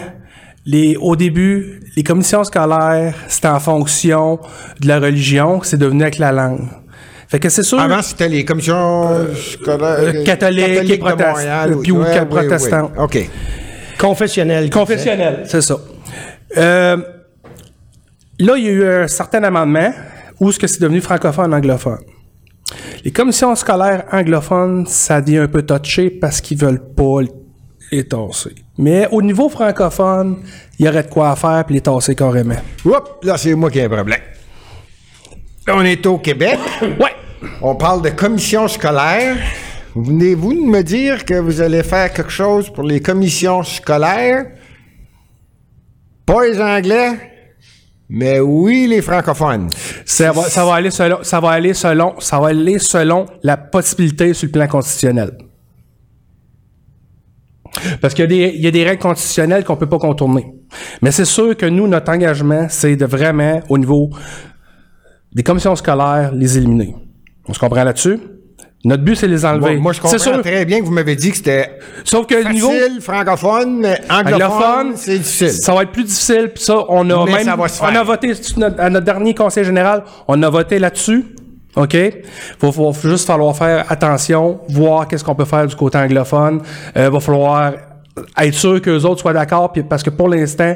[0.65, 4.39] les au début les commissions scolaires c'était en fonction
[4.81, 6.67] de la religion, c'est devenu avec la langue.
[7.29, 9.97] Fait que c'est sûr Avant, c'était les commissions scolaires.
[9.99, 12.89] euh, catholiques et de protest- Montréal, puis ou ouais, ca- oui.
[12.99, 13.29] OK.
[13.97, 14.69] Confessionnel.
[14.69, 15.77] confessionnel, c'est ça.
[16.57, 16.97] Euh,
[18.39, 19.91] là, il y a eu un certain amendement
[20.39, 21.99] où ce que c'est devenu francophone anglophone?
[23.03, 27.19] Les commissions scolaires anglophones, ça devient un peu touché parce qu'ils veulent pas
[27.91, 28.55] les tasser.
[28.77, 30.43] Mais au niveau francophone,
[30.77, 32.55] il y aurait de quoi faire puis les tasser carrément.
[32.85, 34.19] Oups, là, c'est moi qui ai un problème.
[35.69, 36.59] On est au Québec.
[36.81, 37.13] Ouais.
[37.61, 39.37] On parle de commission scolaire.
[39.95, 44.47] Venez-vous de me dire que vous allez faire quelque chose pour les commissions scolaires?
[46.25, 47.36] Pas les Anglais,
[48.09, 49.69] mais oui les francophones.
[50.05, 53.57] Ça va, ça va aller selon, ça va aller selon, ça va aller selon la
[53.57, 55.37] possibilité sur le plan constitutionnel.
[58.01, 60.53] Parce qu'il y a des, il y a des règles constitutionnelles qu'on peut pas contourner.
[61.01, 64.09] Mais c'est sûr que nous, notre engagement, c'est de vraiment, au niveau
[65.33, 66.95] des commissions scolaires, les éliminer.
[67.47, 68.19] On se comprend là-dessus?
[68.87, 69.73] Notre but, c'est les enlever.
[69.75, 70.41] Moi, moi, je C'est comprends sûr.
[70.41, 71.71] très bien que vous m'avez dit que c'était
[72.05, 72.71] Sauf que le facile, niveau
[73.01, 75.49] francophone, anglophone, anglophone, c'est difficile.
[75.51, 76.51] Ça va être plus difficile.
[76.55, 77.99] Puis ça, on a Mais même, ça va se on faire.
[77.99, 78.31] a voté
[78.79, 81.25] à notre dernier conseil général, on a voté là-dessus.
[81.75, 81.93] OK?
[81.95, 82.11] Il
[82.61, 86.61] va juste falloir faire attention, voir qu'est-ce qu'on peut faire du côté anglophone.
[86.95, 87.73] Il va falloir
[88.39, 90.75] être sûr qu'eux autres soient d'accord, puis parce que pour l'instant,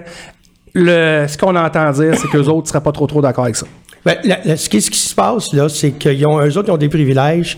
[0.74, 3.56] le, ce qu'on entend dire, c'est qu'eux autres ne seraient pas trop trop d'accord avec
[3.56, 3.66] ça.
[4.06, 6.70] Ben, la- la- ce, qui, ce qui se passe, là, c'est qu'ils ont, eux autres,
[6.70, 7.58] ils ont des privilèges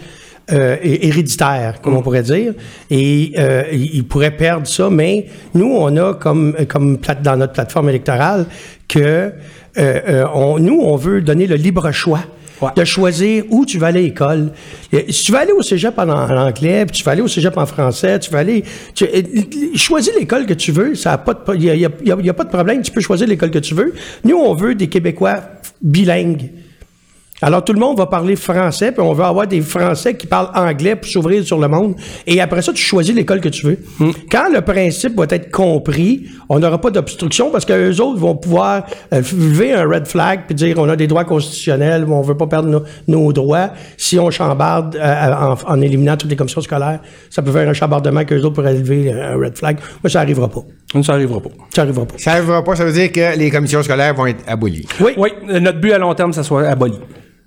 [0.52, 2.54] euh, hé- héréditaires, comme on pourrait dire,
[2.90, 7.90] et euh, ils pourraient perdre ça, mais nous, on a comme, comme dans notre plateforme
[7.90, 8.46] électorale
[8.88, 9.32] que euh,
[9.78, 12.22] euh, on, nous, on veut donner le libre choix.
[12.62, 12.70] Ouais.
[12.78, 14.52] De choisir où tu vas aller à l'école.
[15.10, 17.58] Si tu vas aller au cégep en, en anglais, puis tu vas aller au cégep
[17.58, 18.64] en français, tu vas aller.
[18.96, 19.06] Tu,
[19.76, 22.50] choisis l'école que tu veux, ça a pas de, il y a, a pas de
[22.50, 23.94] problème, tu peux choisir l'école que tu veux.
[24.24, 25.42] Nous, on veut des Québécois
[25.82, 26.52] bilingues.
[27.46, 30.50] Alors, tout le monde va parler français, puis on veut avoir des Français qui parlent
[30.56, 31.96] anglais pour s'ouvrir sur le monde.
[32.26, 33.78] Et après ça, tu choisis l'école que tu veux.
[34.32, 38.86] Quand le principe va être compris, on n'aura pas d'obstruction parce qu'eux autres vont pouvoir
[39.14, 42.48] euh, lever un red flag puis dire on a des droits constitutionnels, on veut pas
[42.48, 43.72] perdre nos, nos droits.
[43.98, 47.74] Si on chambarde euh, en, en éliminant toutes les commissions scolaires, ça peut faire un
[47.74, 49.80] chambardement qu'eux autres pourraient lever un red flag.
[50.02, 50.62] Moi, ça n'arrivera pas.
[51.02, 51.50] Ça n'arrivera pas.
[51.76, 52.14] Ça n'arrivera pas.
[52.18, 54.86] Ça n'arrivera pas, ça veut dire que les commissions scolaires vont être abolies.
[55.02, 55.12] Oui.
[55.18, 56.94] Oui, euh, notre but à long terme, ça soit aboli.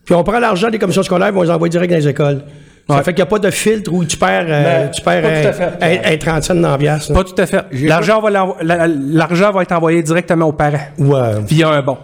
[0.06, 2.44] Puis on prend l'argent des commissions scolaires, on les envoie direct dans les écoles.
[2.88, 3.02] Ça Ouais.
[3.02, 5.28] fait qu'il n'y a pas de filtre où tu perds, euh, Ben, tu perds pas
[5.28, 6.08] tout à un, fait.
[6.08, 7.14] un, un 30 cents dans la pièce, là.
[7.16, 7.64] Pas tout à fait.
[7.72, 8.30] L'argent va,
[8.62, 10.78] l'argent va être envoyé directement aux parents.
[10.98, 11.40] Ouais.
[11.48, 11.98] via un bon.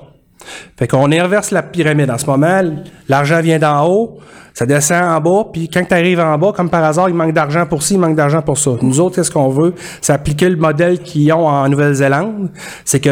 [0.76, 2.62] Fait qu'on inverse la pyramide en ce moment.
[3.08, 4.18] L'argent vient d'en haut,
[4.54, 7.32] ça descend en bas, puis quand tu arrives en bas, comme par hasard, il manque
[7.32, 8.72] d'argent pour ci, il manque d'argent pour ça.
[8.82, 9.74] Nous autres, qu'est-ce qu'on veut?
[10.00, 12.50] C'est appliquer le modèle qu'ils ont en Nouvelle-Zélande.
[12.84, 13.10] C'est que,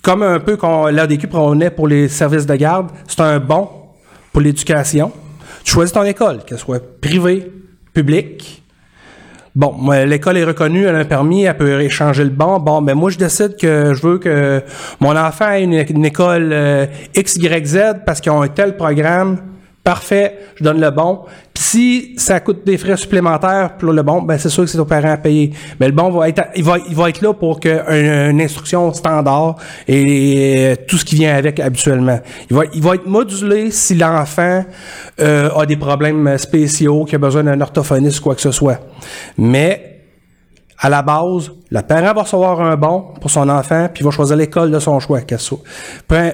[0.00, 3.68] comme un peu qu'on l'ADQ prônait pour les services de garde, c'est un bon
[4.32, 5.12] pour l'éducation.
[5.64, 7.50] Tu choisis ton école, qu'elle soit privée,
[7.92, 8.62] publique.
[9.54, 12.60] Bon, l'école est reconnue, elle a un permis, elle peut échanger le bon.
[12.60, 14.62] Bon, ben moi, je décide que je veux que
[15.00, 18.76] mon enfant ait une, une école euh, X, Y, Z parce qu'ils ont un tel
[18.76, 19.38] programme.
[19.82, 21.20] Parfait, je donne le bon.
[21.54, 24.78] Puis si ça coûte des frais supplémentaires pour le bon, ben c'est sûr que c'est
[24.78, 25.52] aux parents à payer.
[25.78, 29.56] Mais le bon va être, il va, il va être là pour une instruction standard
[29.88, 32.20] et euh, tout ce qui vient avec habituellement.
[32.50, 34.64] Il va, il va être modulé si l'enfant
[35.20, 38.80] euh, a des problèmes spéciaux, qu'il a besoin d'un orthophoniste ou quoi que ce soit.
[39.38, 39.90] Mais
[40.78, 44.10] à la base, le parent va recevoir un bon pour son enfant, puis il va
[44.10, 45.60] choisir l'école de son choix, qu'elle soit.
[46.06, 46.32] Peu,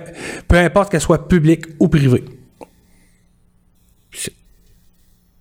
[0.48, 2.24] peu importe qu'elle soit publique ou privée.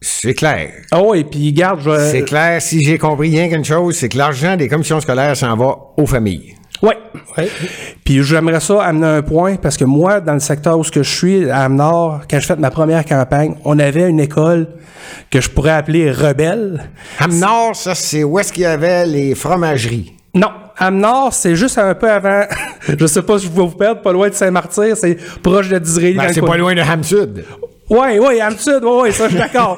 [0.07, 0.69] C'est clair.
[0.91, 2.61] Ah oui, puis garde, je C'est clair.
[2.61, 6.05] Si j'ai compris rien qu'une chose, c'est que l'argent des commissions scolaires s'en va aux
[6.05, 6.53] familles.
[6.83, 6.95] Ouais.
[8.03, 11.01] Puis j'aimerais ça amener un point parce que moi, dans le secteur où ce que
[11.01, 14.67] je suis, à Amnord, quand je fais ma première campagne, on avait une école
[15.31, 16.87] que je pourrais appeler rebelle.
[17.19, 20.13] Amnord, ça, c'est où est-ce qu'il y avait les fromageries?
[20.35, 22.43] Non, Amnord, c'est juste un peu avant.
[22.99, 25.79] je sais pas si je vais vous perdre, pas loin de Saint-Martyr, c'est proche de
[25.79, 26.17] Disraeli.
[26.17, 27.43] Ben, c'est pas loin de Ham-Sud.
[27.89, 29.77] Oui, oui, Amsud, oui, oui, ça, je suis d'accord.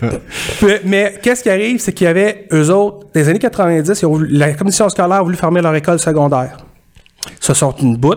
[0.84, 4.10] Mais qu'est-ce qui arrive, c'est qu'il y avait, eux autres, des années 90, ils ont
[4.12, 6.56] voulu- la commission scolaire a voulu fermer leur école secondaire.
[7.40, 8.16] Se sont une bout.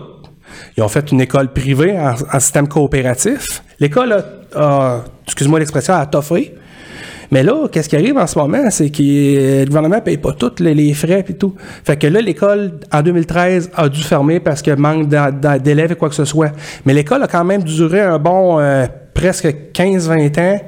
[0.76, 3.62] Ils ont fait une école privée en, en système coopératif.
[3.80, 4.24] L'école a,
[4.58, 6.54] a- excuse-moi l'expression, a toffé.
[7.30, 9.02] Mais là, qu'est-ce qui arrive en ce moment, c'est que
[9.60, 11.54] le gouvernement paye pas tous les, frais et tout.
[11.84, 15.08] Fait que là, l'école, en 2013, a dû fermer parce que manque
[15.62, 16.52] d'élèves et quoi que ce soit.
[16.84, 20.60] Mais l'école a quand même duré un bon euh, presque 15-20 ans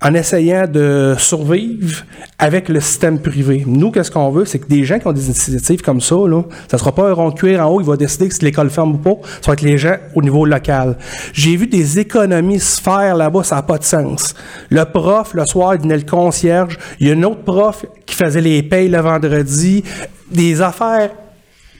[0.00, 2.04] en essayant de survivre
[2.38, 3.64] avec le système privé.
[3.66, 6.42] Nous, qu'est-ce qu'on veut, c'est que des gens qui ont des initiatives comme ça, là,
[6.68, 8.70] ça sera pas un rond de cuir en haut, il va décider que si l'école
[8.70, 10.96] ferme ou pas, ça va être les gens au niveau local.
[11.32, 14.34] J'ai vu des économies se faire là-bas, ça n'a pas de sens.
[14.70, 18.14] Le prof, le soir, il venait le concierge, il y a un autre prof qui
[18.14, 19.82] faisait les payes le vendredi,
[20.30, 21.10] des affaires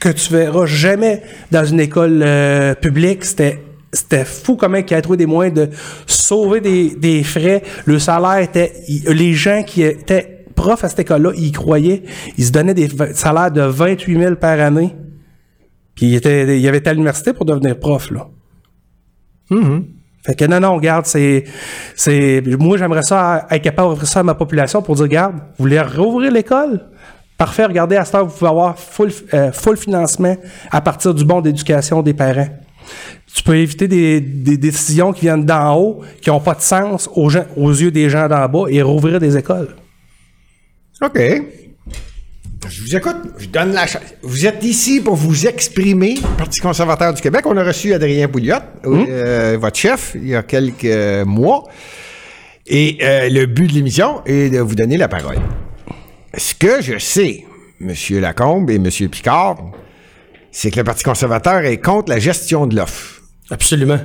[0.00, 3.24] que tu verras jamais dans une école euh, publique.
[3.24, 5.70] C'était c'était fou comment il a trouvé des moyens de
[6.06, 7.62] sauver des, des frais.
[7.86, 8.72] Le salaire était...
[8.88, 12.02] il- les gens qui étaient profs à cette école-là, ils croyaient.
[12.36, 14.94] Ils se donnaient des salaires de 28 000 par année.
[15.94, 18.28] Puis il, était, il avait été à l'université pour devenir prof, là.
[20.26, 21.44] Fait que non, non, regarde, c'est,
[21.94, 25.64] c'est, moi, j'aimerais ça être capable d'offrir ça à ma population pour dire, regarde, vous
[25.64, 26.86] voulez rouvrir l'école?
[27.38, 30.36] Parfait, regardez, à ce temps, vous pouvez avoir full, euh, full financement
[30.70, 32.48] à partir du bon d'éducation des parents.
[33.32, 37.08] Tu peux éviter des, des décisions qui viennent d'en haut, qui n'ont pas de sens
[37.14, 39.76] aux, gens, aux yeux des gens d'en bas et rouvrir des écoles.
[41.00, 41.20] OK.
[42.68, 43.16] Je vous écoute.
[43.38, 44.02] Je donne la chance.
[44.22, 47.46] Vous êtes ici pour vous exprimer, Parti conservateur du Québec.
[47.46, 51.64] On a reçu Adrien Pouliot, euh, votre chef, il y a quelques mois.
[52.66, 55.38] Et euh, le but de l'émission est de vous donner la parole.
[56.36, 57.44] Ce que je sais,
[57.80, 57.94] M.
[58.20, 58.90] Lacombe et M.
[59.08, 59.56] Picard,
[60.50, 63.22] c'est que le Parti conservateur est contre la gestion de l'offre.
[63.50, 63.98] Absolument.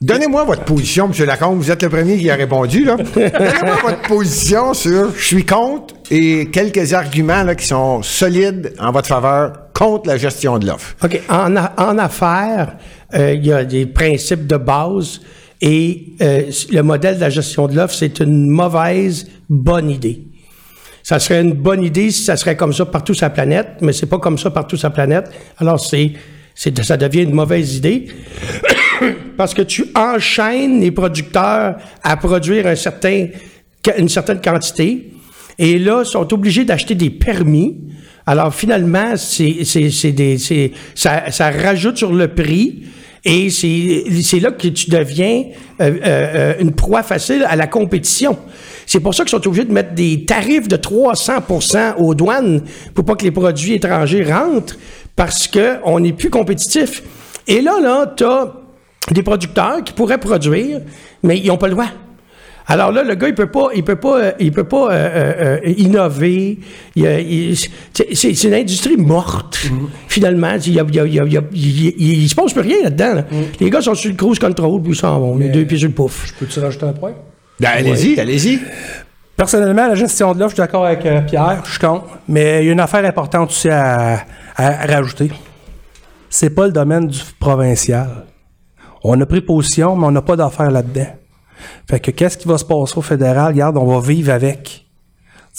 [0.00, 1.26] Donnez-moi votre position, M.
[1.26, 1.58] Lacombe.
[1.58, 2.96] Vous êtes le premier qui a répondu, là.
[3.14, 8.92] Donnez-moi votre position sur je suis contre et quelques arguments là, qui sont solides en
[8.92, 10.94] votre faveur contre la gestion de l'offre.
[11.02, 11.20] OK.
[11.28, 12.76] En, en affaires,
[13.14, 15.20] euh, il y a des principes de base
[15.60, 20.27] et euh, le modèle de la gestion de l'offre, c'est une mauvaise bonne idée.
[21.08, 23.94] Ça serait une bonne idée si ça serait comme ça partout sur la planète, mais
[23.94, 25.30] c'est pas comme ça partout sur la planète.
[25.56, 26.12] Alors c'est,
[26.54, 28.08] c'est ça devient une mauvaise idée
[29.38, 35.14] parce que tu enchaînes les producteurs à produire une certaine quantité
[35.58, 37.78] et là, ils sont obligés d'acheter des permis.
[38.26, 42.82] Alors finalement, c'est, c'est, c'est des, c'est, ça, ça rajoute sur le prix.
[43.24, 45.44] Et c'est, c'est là que tu deviens
[45.80, 48.36] euh, euh, euh, une proie facile à la compétition.
[48.88, 52.62] C'est pour ça qu'ils sont obligés de mettre des tarifs de 300% aux douanes
[52.94, 54.76] pour pas que les produits étrangers rentrent
[55.14, 57.02] parce qu'on n'est plus compétitif.
[57.46, 58.54] Et là, là, tu as
[59.10, 60.80] des producteurs qui pourraient produire,
[61.22, 61.88] mais ils n'ont pas le droit.
[62.66, 65.58] Alors là, le gars, il peut pas, il peut pas, euh, il peut pas euh,
[65.64, 66.58] euh, innover.
[66.94, 69.58] C'est, une industrie morte.
[70.06, 73.14] Finalement, il, se passe plus rien là-dedans.
[73.16, 73.24] là.
[73.60, 75.88] Les gars sont sur le cruise control, puis ils s'en vont, les deux pieds sur
[75.88, 76.32] le pouf.
[76.38, 77.12] Peux-tu rajouter un point?
[77.60, 78.60] Ben, allez-y, allez-y.
[79.36, 82.06] Personnellement, la gestion de l'offre, je suis d'accord avec euh, Pierre, je suis contre.
[82.28, 84.14] Mais il y a une affaire importante aussi à,
[84.56, 85.30] à- à rajouter.
[86.28, 88.08] C'est pas le domaine du provincial.
[89.04, 91.06] On a pris position, mais on n'a pas d'affaires là-dedans.
[91.88, 93.52] Fait que qu'est-ce qui va se passer au fédéral?
[93.52, 94.86] Regarde, on va vivre avec.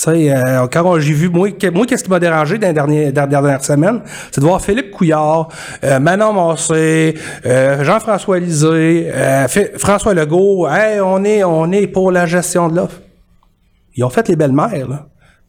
[0.02, 2.74] Tu sais, euh, quand j'ai vu, moi, que- moi qu'est-ce qui m'a dérangé dans les
[2.74, 4.00] derniers- dans les dernières semaines,
[4.32, 5.50] c'est de voir Philippe Couillard,
[5.84, 9.46] euh, Manon Massé, euh, Jean-François Lisée, euh,
[9.78, 13.02] François Legault, hey, on est, on est pour la gestion de l'offre.
[13.96, 15.08] Ils ont fait les belles-mères, là.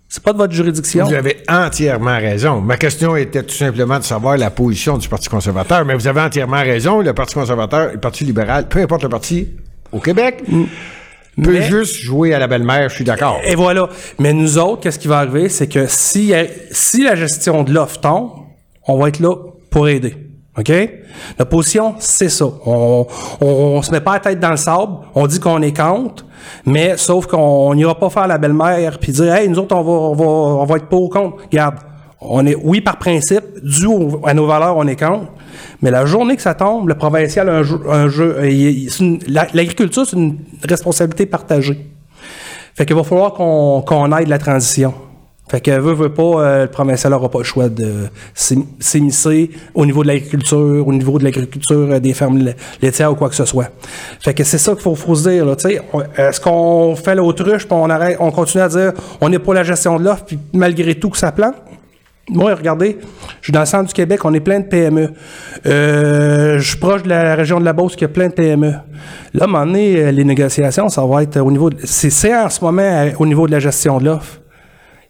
[0.09, 1.05] C'est pas de votre juridiction.
[1.05, 2.61] Vous avez entièrement raison.
[2.61, 6.23] Ma question était tout simplement de savoir la position du Parti conservateur, mais vous avez
[6.23, 7.01] entièrement raison.
[7.01, 9.47] Le Parti conservateur le Parti libéral, peu importe le parti
[9.93, 10.43] au Québec,
[11.41, 13.39] peut Mais- juste jouer à la belle-mère, je suis d'accord.
[13.45, 13.89] Et voilà.
[14.19, 15.49] Mais nous autres, qu'est-ce qui va arriver?
[15.49, 16.33] C'est que si,
[16.71, 18.31] si la gestion de l'offre tombe,
[18.87, 19.35] on va être là
[19.71, 20.17] pour aider.
[20.59, 20.73] OK?
[21.39, 22.47] La position, c'est ça.
[22.67, 23.07] On,
[23.41, 24.93] on, on se met pas la tête dans le sable.
[25.15, 26.25] On dit qu'on est contre,
[26.67, 29.91] mais sauf qu'on n'ira pas faire la belle-mère puis dire, hey, nous autres, on va,
[29.93, 31.37] on va, on va être pas au contre.
[31.51, 31.77] Regarde.
[32.23, 33.87] On est, oui, par principe, dû
[34.25, 35.29] à nos valeurs, on est contre.
[35.81, 39.17] Mais la journée que ça tombe, le provincial a un jeu, un jeu euh,
[39.55, 40.37] l'agriculture, c'est une
[40.69, 41.87] responsabilité partagée.
[42.75, 44.93] Fait qu'il va falloir qu'on qu'on aide la transition.
[45.51, 49.51] Fait que veut, veut pas, euh, le provincial n'aura pas le choix de s'im- s'immiscer
[49.75, 53.29] au niveau de l'agriculture, au niveau de l'agriculture euh, des fermes la- laitières ou quoi
[53.31, 53.69] que ce soit.
[54.21, 55.47] Fait que c'est ça qu'il faut, faut se dire.
[56.17, 59.65] Est-ce qu'on fait l'autruche puis on, arrête, on continue à dire on est pour la
[59.65, 61.55] gestion de l'offre puis malgré tout que ça plante?
[62.33, 62.97] Moi, regardez,
[63.41, 65.11] je suis dans le centre du Québec, on est plein de PME.
[65.67, 68.71] Euh, je suis proche de la région de la Beauce qui a plein de PME.
[68.71, 68.81] Là,
[69.41, 71.71] à un moment donné, euh, les négociations, ça va être au niveau...
[71.83, 74.39] C'est en ce moment euh, au niveau de la gestion de l'offre.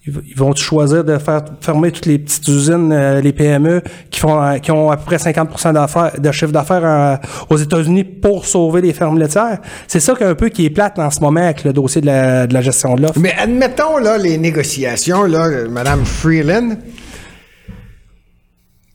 [0.06, 4.72] Ils vont choisir de faire fermer toutes les petites usines, les PME, qui font qui
[4.72, 9.18] ont à peu près 50 d'affaires- de chiffre d'affaires aux États-Unis pour sauver les fermes
[9.18, 9.59] laitières.
[9.87, 12.00] C'est ça qui est un peu qui est plate en ce moment avec le dossier
[12.00, 13.18] de la, gestion de l'offre.
[13.20, 16.76] Mais admettons, là, les négociations, là, Mme Freeland,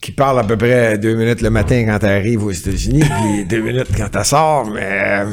[0.06, 3.46] qui parle à peu près deux minutes le matin quand elle arrive aux États-Unis, puis
[3.46, 5.26] deux minutes quand elle sort, mais euh,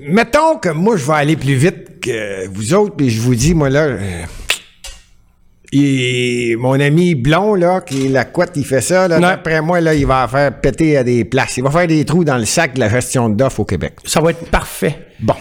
[0.00, 3.52] mettons que moi, je vais aller plus vite que vous autres, puis je vous dis,
[3.52, 4.22] moi, là, euh,
[5.72, 9.82] et mon ami blond, là, qui est la couette, il fait ça, là, d'après moi,
[9.82, 11.58] là, il va faire péter à des places.
[11.58, 13.92] Il va faire des trous dans le sac de la gestion d'offres au Québec.
[14.06, 15.08] Ça va être parfait.
[15.20, 15.34] Bon.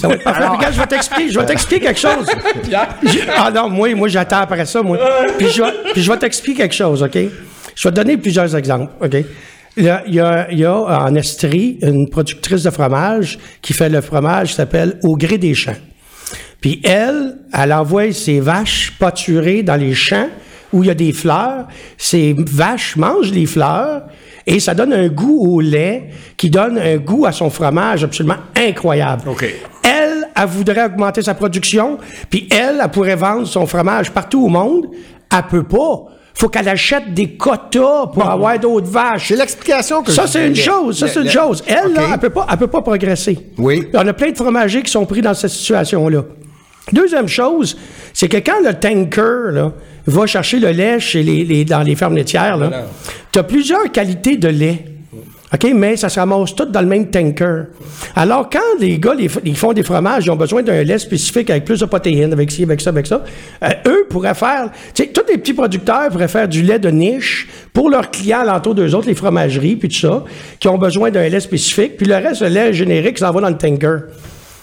[0.00, 0.46] Ça va être parfait.
[0.46, 2.26] Regarde, je vais t'expliquer, je vais t'expliquer quelque chose.
[3.36, 4.96] Ah non, moi, moi j'attends après ça, moi.
[5.36, 7.18] Puis je, puis je vais t'expliquer quelque chose, OK?
[7.74, 9.24] Je vais te donner plusieurs exemples, OK?
[9.76, 13.38] Il y a, il y a, il y a en Estrie une productrice de fromage
[13.62, 15.76] qui fait le fromage qui s'appelle Au gré des champs.
[16.60, 20.28] Puis elle, elle envoie ses vaches pâturées dans les champs
[20.72, 21.66] où il y a des fleurs.
[21.96, 24.04] Ces vaches mangent les fleurs
[24.46, 28.38] et ça donne un goût au lait qui donne un goût à son fromage absolument
[28.56, 29.28] incroyable.
[29.28, 29.44] OK.
[29.82, 31.98] Elle, elle voudrait augmenter sa production,
[32.30, 34.86] puis elle, elle pourrait vendre son fromage partout au monde.
[35.34, 36.06] Elle peut pas.
[36.34, 39.28] Faut qu'elle achète des quotas pour avoir d'autres vaches.
[39.28, 40.98] C'est l'explication que Ça, c'est une chose.
[40.98, 41.62] Ça, c'est une chose.
[41.66, 43.38] Elle, là, elle peut pas, elle peut pas progresser.
[43.58, 43.86] Oui.
[43.94, 46.24] On a plein de fromagers qui sont pris dans cette situation-là.
[46.92, 47.76] Deuxième chose,
[48.12, 49.72] c'est que quand le tanker, là,
[50.06, 52.66] va chercher le lait chez les, les- dans les fermes laitières, là,
[53.30, 54.84] tu as plusieurs qualités de lait.
[55.54, 57.64] OK, mais ça se ramasse tout dans le même tanker.
[58.16, 61.66] Alors, quand les gars ils font des fromages, ils ont besoin d'un lait spécifique avec
[61.66, 63.22] plus de protéines, avec ci, avec ça, avec ça,
[63.62, 64.70] euh, eux pourraient faire...
[64.94, 68.40] Tu sais, tous les petits producteurs pourraient faire du lait de niche pour leurs clients
[68.40, 70.24] alentour d'eux autres, les fromageries, puis tout ça,
[70.58, 73.50] qui ont besoin d'un lait spécifique, puis le reste, le lait générique, ça va dans
[73.50, 74.04] le tanker.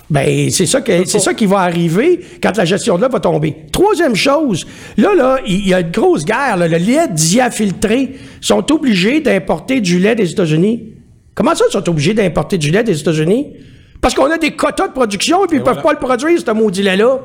[0.09, 3.19] Ben, c'est ça, que, c'est ça qui va arriver quand la gestion de l'eau va
[3.19, 3.55] tomber.
[3.71, 4.65] Troisième chose,
[4.97, 6.57] là, là, il y a une grosse guerre.
[6.57, 6.67] là.
[6.67, 10.93] le lait diafiltré sont obligés d'importer du lait des États-Unis.
[11.35, 13.53] Comment ça, ils sont obligés d'importer du lait des États-Unis?
[14.01, 16.51] Parce qu'on a des quotas de production et puis ils peuvent pas le produire, ce
[16.51, 17.19] maudit lait-là.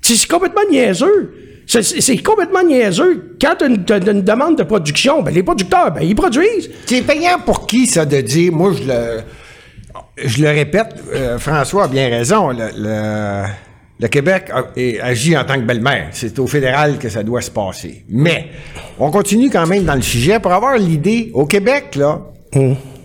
[0.00, 1.34] C'est c'est complètement niaiseux.
[1.66, 3.34] C'est- complètement niaiseux.
[3.40, 6.70] Quand tu as une demande de production, ben, les producteurs, ben, ils produisent.
[6.86, 9.22] C'est payant pour qui, ça, de dire, moi, je le,
[10.16, 14.50] je le répète, euh, François a bien raison, le, Québec
[15.02, 16.08] agit en tant que belle-mère.
[16.12, 18.04] C'est au fédéral que ça doit se passer.
[18.08, 18.50] Mais,
[18.98, 22.20] on continue quand même dans le sujet pour avoir l'idée, au Québec, là,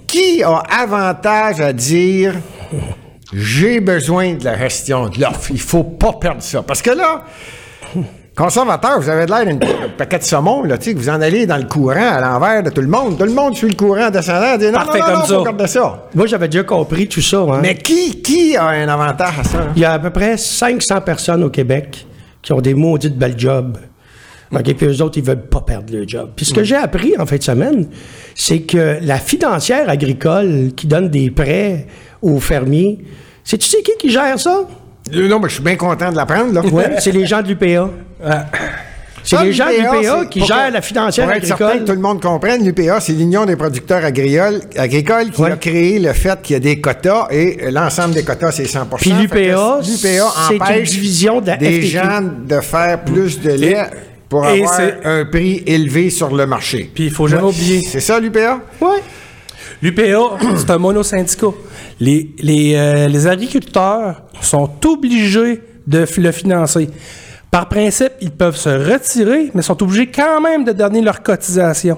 [0.08, 2.36] qui a avantage à dire,
[3.34, 6.62] j'ai besoin de la gestion de l'offre, il faut pas perdre ça.
[6.64, 7.26] Parce que là,
[8.36, 9.58] Conservateur, vous avez de l'air d'un
[9.98, 12.64] paquet de saumon, là, tu sais, que vous en allez dans le courant à l'envers
[12.64, 13.18] de tout le monde.
[13.18, 15.36] Tout le monde suit le courant descendant, dit non, Parfait non, non, comme non, ça.
[15.36, 16.08] faut garder ça.
[16.16, 17.40] Moi, j'avais déjà compris tout ça.
[17.40, 17.60] hein.
[17.62, 19.58] Mais qui, qui a un avantage à ça?
[19.60, 19.68] hein?
[19.76, 22.08] Il y a à peu près 500 personnes au Québec
[22.42, 23.78] qui ont des maudites belles jobs.
[24.54, 26.32] OK, puis eux autres, ils veulent pas perdre leur job.
[26.36, 27.88] Puis ce que j'ai appris en fin de semaine,
[28.36, 31.86] c'est que la financière agricole qui donne des prêts
[32.22, 33.00] aux fermiers,
[33.44, 34.62] c'est tu sais qui qui gère ça?
[35.14, 36.66] Euh, Non, mais je suis bien content de l'apprendre.
[36.74, 37.90] Ouais, c'est les gens de l'UPA.
[39.24, 41.88] C'est les gens de l'UPA, qui gèrent la financière Pour être certain que agricole.
[41.88, 45.52] tout le monde comprenne, l'UPA, c'est l'Union des producteurs agricoles, agricoles qui Ouais.
[45.52, 48.88] a créé le fait qu'il y a des quotas et l'ensemble des quotas, c'est 100
[48.98, 50.18] Puis l'UPA, c'est
[50.58, 51.88] une division de la des FTQ.
[51.88, 53.78] gens de faire plus de lait
[54.28, 56.90] pour et avoir c'est- un prix élevé sur le marché.
[56.92, 58.60] Puis il faut jamais oublier, C'est ça, l'UPA?
[58.82, 58.88] Ouais.
[59.84, 61.48] L'UPA, c'est un monosyndicat.
[62.00, 66.90] Les, les, euh, les agriculteurs sont obligés de le financer.
[67.52, 71.98] Par principe, ils peuvent se retirer, mais sont obligés quand même de donner leur cotisation.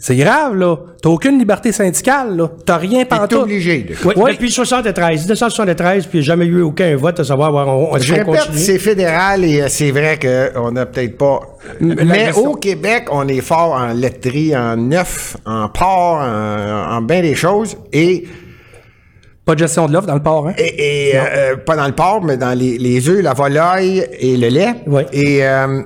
[0.00, 0.76] C'est grave, là.
[1.02, 2.48] T'as aucune liberté syndicale, là.
[2.64, 3.42] T'as rien T'es pantoute.
[3.42, 3.94] obligé de.
[4.04, 4.32] Oui, Oui.
[4.32, 7.98] Depuis 73, 1973, puis il n'y a jamais eu aucun vote à savoir on, on,
[7.98, 8.58] Je on répète, continue.
[8.58, 11.40] c'est fédéral et euh, c'est vrai qu'on n'a peut-être pas.
[11.80, 17.20] Mais au Québec, on est fort en laiterie, en neuf, en port, en, en bien
[17.20, 17.76] des choses.
[17.92, 18.24] Et,
[19.48, 20.52] Pas de gestion de l'offre dans le port, hein?
[20.58, 24.06] et, et, euh, euh, pas dans le port, mais dans les, les œufs, la volaille
[24.20, 24.74] et le lait.
[24.86, 25.02] Oui.
[25.10, 25.80] Et euh,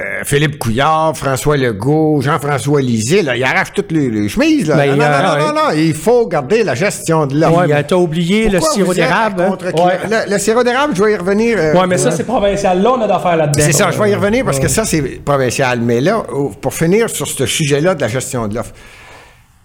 [0.00, 4.66] euh, Philippe Couillard, François Legault, Jean-François Lisée, là, ils arrachent toutes les, les chemises.
[4.66, 4.76] Là.
[4.76, 7.62] Ben, non, non, non, non, non, non, il faut garder la gestion de l'offre.
[7.64, 9.42] Puis, euh, T'as oublié le sirop d'érable.
[9.42, 9.56] hein?
[9.74, 9.98] Ouais.
[10.26, 11.58] Le, le sirop d'érable, je vais y revenir.
[11.58, 12.80] euh, Ouais, mais ça, c'est provincial.
[12.82, 13.62] Là, on a d'affaires là-dedans.
[13.64, 15.80] c'est ça, je vais y revenir parce que ça, c'est provincial.
[15.80, 16.24] Mais là,
[16.62, 18.72] pour finir sur ce sujet-là de la gestion de l'offre,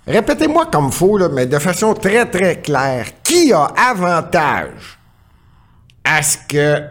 [0.07, 4.99] répétez-moi comme faut, là, mais de façon très, très claire, qui a avantage
[6.03, 6.81] à ce que,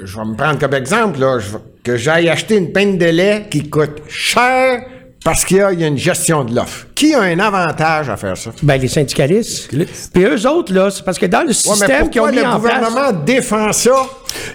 [0.00, 3.06] je vais me prendre comme exemple, là, je vais- que j'aille acheter une peine de
[3.06, 4.82] lait qui coûte cher
[5.24, 6.86] parce qu'il y, a il y a une gestion de l'offre.
[6.94, 8.50] Qui a un avantage à faire ça?
[8.62, 9.68] Ben, les syndicalistes.
[10.12, 12.36] Puis eux autres, là, c'est parce que dans le Ouais, système qu'ils ont pourquoi mis
[12.36, 12.74] le en place...
[12.90, 13.94] gouvernement défend ça?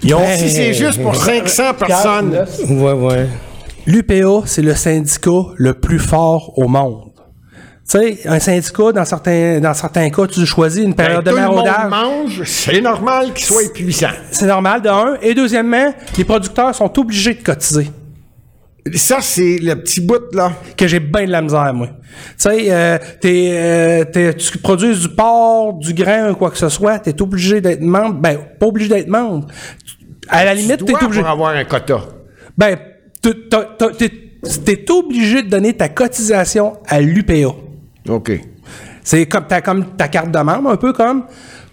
[0.04, 2.46] Ils ont- si c'est juste pour 500 personnes.
[2.70, 3.28] Ouais, ouais.
[3.86, 7.12] L'UPA, c'est le syndicat le plus fort au monde.
[7.90, 11.32] Tu sais, un syndicat, dans certains, dans certains cas, tu choisis une Ben, période tout
[11.32, 11.90] de maraudage.
[11.92, 14.08] mange, c'est normal qu'il soit puissant.
[14.32, 15.18] C'est normal, de un.
[15.22, 17.92] Et deuxièmement, les producteurs sont obligés de cotiser.
[18.96, 20.54] Ça, c'est le petit bout, là.
[20.78, 21.88] Que j'ai bien de la misère, moi.
[21.88, 21.94] Tu
[22.38, 26.70] sais, euh, t'es, euh, t'es- tu produis du porc, du grain, ou quoi que ce
[26.70, 28.16] soit, t'es obligé d'être membre.
[28.16, 29.48] Ben, pas obligé d'être membre.
[30.30, 31.22] À la limite, Tu t'es obligé.
[31.22, 32.00] pour avoir un quota.
[32.58, 32.78] Ben,
[33.22, 37.56] t'es obligé de donner ta cotisation à l'UPA.
[38.10, 38.32] OK.
[39.04, 41.26] C'est comme ta, comme ta carte de membre, un peu comme.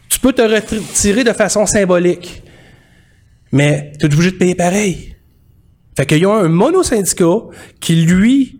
[0.08, 2.42] Tu peux te retirer de façon symbolique.
[3.52, 5.16] Mais tu es obligé de payer pareil.
[5.96, 7.48] Fait qu'il y a un monosyndicat
[7.80, 8.58] qui, lui,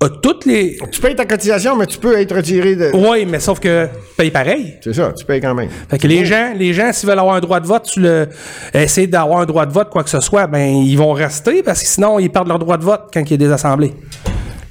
[0.00, 0.78] a toutes les.
[0.92, 2.90] Tu payes ta cotisation, mais tu peux être retiré de...
[2.94, 4.74] Oui, mais sauf que tu payes pareil.
[4.82, 5.70] C'est ça, tu payes quand même.
[5.88, 8.28] Fait que les gens, les gens, s'ils veulent avoir un droit de vote, tu le,
[8.74, 11.80] essayer d'avoir un droit de vote, quoi que ce soit, ben, ils vont rester parce
[11.80, 13.94] que sinon, ils perdent leur droit de vote quand il y a des assemblées.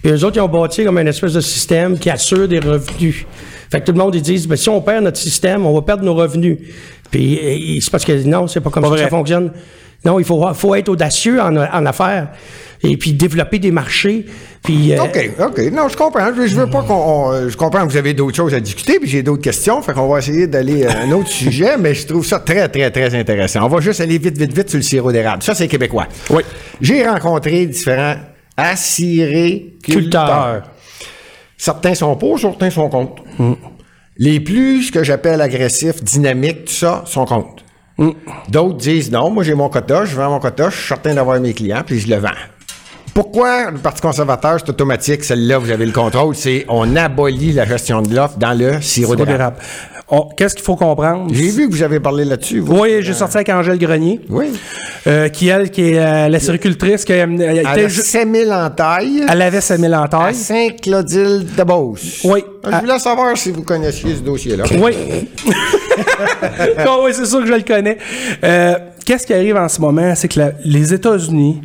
[0.05, 3.25] Puis eux autres, ils ont bâti comme une espèce de système qui assure des revenus.
[3.71, 5.81] Fait que tout le monde, ils disent, ben, si on perd notre système, on va
[5.81, 6.59] perdre nos revenus.
[7.09, 9.51] Puis c'est parce que non, c'est pas comme Pas ça que ça fonctionne.
[10.05, 12.27] Non, il faut, faut être audacieux en, en affaires.
[12.83, 14.27] Et puis développer des marchés.
[14.61, 15.59] Puis, euh, OK, OK.
[15.73, 16.29] Non, je comprends.
[16.37, 16.93] Je, je veux pas qu'on...
[16.93, 19.93] on- Je comprends que vous avez d'autres choses à discuter, puis j'ai d'autres questions, fait
[19.93, 23.15] qu'on va essayer d'aller à un autre sujet, mais je trouve ça très, très, très
[23.15, 23.61] intéressant.
[23.63, 25.41] On va juste aller vite, vite, vite sur le sirop d'érable.
[25.41, 26.05] Ça, c'est québécois.
[26.29, 26.43] Oui.
[26.79, 28.17] J'ai rencontré différents
[28.57, 29.81] acériculteurs.
[29.81, 30.63] culteur.
[31.57, 33.23] Certains sont pour, certains sont contre.
[34.17, 37.63] Les plus, ce que j'appelle agressifs, dynamiques, tout ça, sont contre.
[38.49, 41.39] D'autres disent non, moi j'ai mon quota, je vends mon quota, je suis certain d'avoir
[41.39, 42.29] mes clients, puis je le vends.
[43.13, 47.65] Pourquoi le Parti conservateur, c'est automatique, celle-là, vous avez le contrôle, c'est on abolit la
[47.65, 49.57] gestion de l'offre dans le sirop Sirop d'érable.
[50.37, 51.27] Qu'est-ce qu'il faut comprendre?
[51.33, 52.59] J'ai vu que vous avez parlé là-dessus.
[52.67, 54.21] Oui, j'ai sorti avec Angèle Grenier.
[54.29, 54.45] Oui.
[55.07, 58.01] euh, qui, elle, qui est euh, la séricultrice, qui euh, elle, Elle était a ju-
[58.01, 60.35] 5000 en taille elle avait 5000 en à taille.
[60.35, 62.21] Saint-Claudile-de-Beauce.
[62.23, 62.43] Oui.
[62.63, 64.65] Je voulais savoir si vous connaissiez ce dossier-là.
[64.79, 64.93] Oui.
[66.77, 67.97] Ah oui, c'est sûr que je le connais.
[68.43, 68.75] Euh,
[69.05, 70.13] Qu'est-ce qui arrive en ce moment?
[70.15, 71.61] C'est que la- les États-Unis,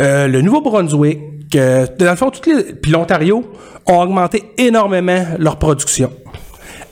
[0.00, 1.18] euh, le Nouveau-Brunswick,
[1.54, 3.44] euh, dans le fond, toutes les, puis l'Ontario
[3.86, 6.10] ont augmenté énormément leur production.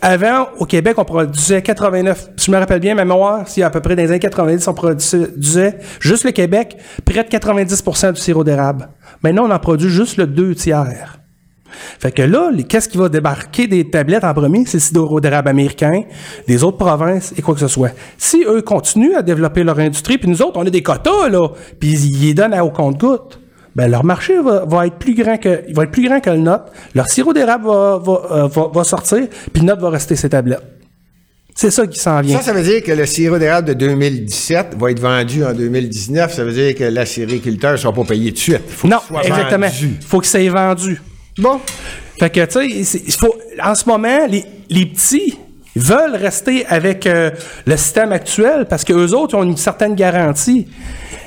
[0.01, 3.71] Avant, au Québec, on produisait 89, si je me rappelle bien, ma mémoire, si à
[3.71, 8.21] peu près dans les années 90, on produisait juste le Québec, près de 90% du
[8.21, 8.89] sirop d'érable.
[9.23, 11.19] Maintenant, on en produit juste le deux tiers.
[11.99, 14.65] Fait que là, qu'est-ce qui va débarquer des tablettes en premier?
[14.67, 16.03] C'est le sirop d'érable américain,
[16.47, 17.91] des autres provinces et quoi que ce soit.
[18.17, 21.49] Si eux continuent à développer leur industrie, puis nous autres, on a des quotas, là,
[21.81, 23.41] puis ils les donnent à au compte-gouttes,
[23.77, 26.31] ben leur marché va, va être plus grand que, il va être plus grand que
[26.31, 26.67] le nôtre.
[26.95, 30.29] Leur sirop d'érable va, va, euh, va, va sortir, puis le nôtre va rester ses
[30.29, 30.63] tablettes.
[31.55, 32.39] C'est ça qui s'en vient.
[32.39, 36.33] Ça, ça veut dire que le sirop d'érable de 2017 va être vendu en 2019.
[36.33, 38.63] Ça veut dire que l'acériculteur ne sera pas payé de suite.
[38.69, 39.67] Faut non, soit exactement.
[39.67, 39.97] vendu.
[40.07, 41.03] Faut que ça ait vendu.
[41.37, 41.61] Bon.
[42.21, 45.37] Fait que, tu sais, il en ce moment, les, les petits
[45.81, 47.31] veulent rester avec euh,
[47.67, 50.69] le système actuel parce qu'eux autres ont une certaine garantie.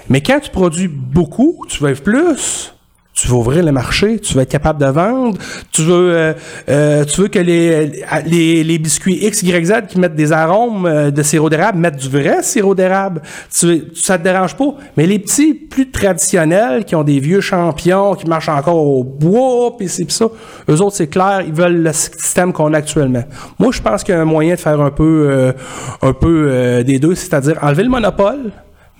[0.09, 2.73] Mais quand tu produis beaucoup, tu veux plus,
[3.21, 5.37] tu veux ouvrir le marché, tu veux être capable de vendre,
[5.71, 6.33] tu veux, euh,
[6.69, 10.87] euh, tu veux que les, les, les biscuits X, Y, Z qui mettent des arômes
[10.87, 13.21] euh, de sirop d'érable mettent du vrai sirop d'érable.
[13.55, 14.73] Tu, ça te dérange pas.
[14.97, 19.77] Mais les petits plus traditionnels, qui ont des vieux champions, qui marchent encore au bois,
[19.77, 20.25] pis c'est ça,
[20.67, 23.23] eux autres, c'est clair, ils veulent le système qu'on a actuellement.
[23.59, 25.53] Moi, je pense qu'il y a un moyen de faire un peu,
[26.01, 28.51] un peu des deux, c'est-à-dire enlever le monopole,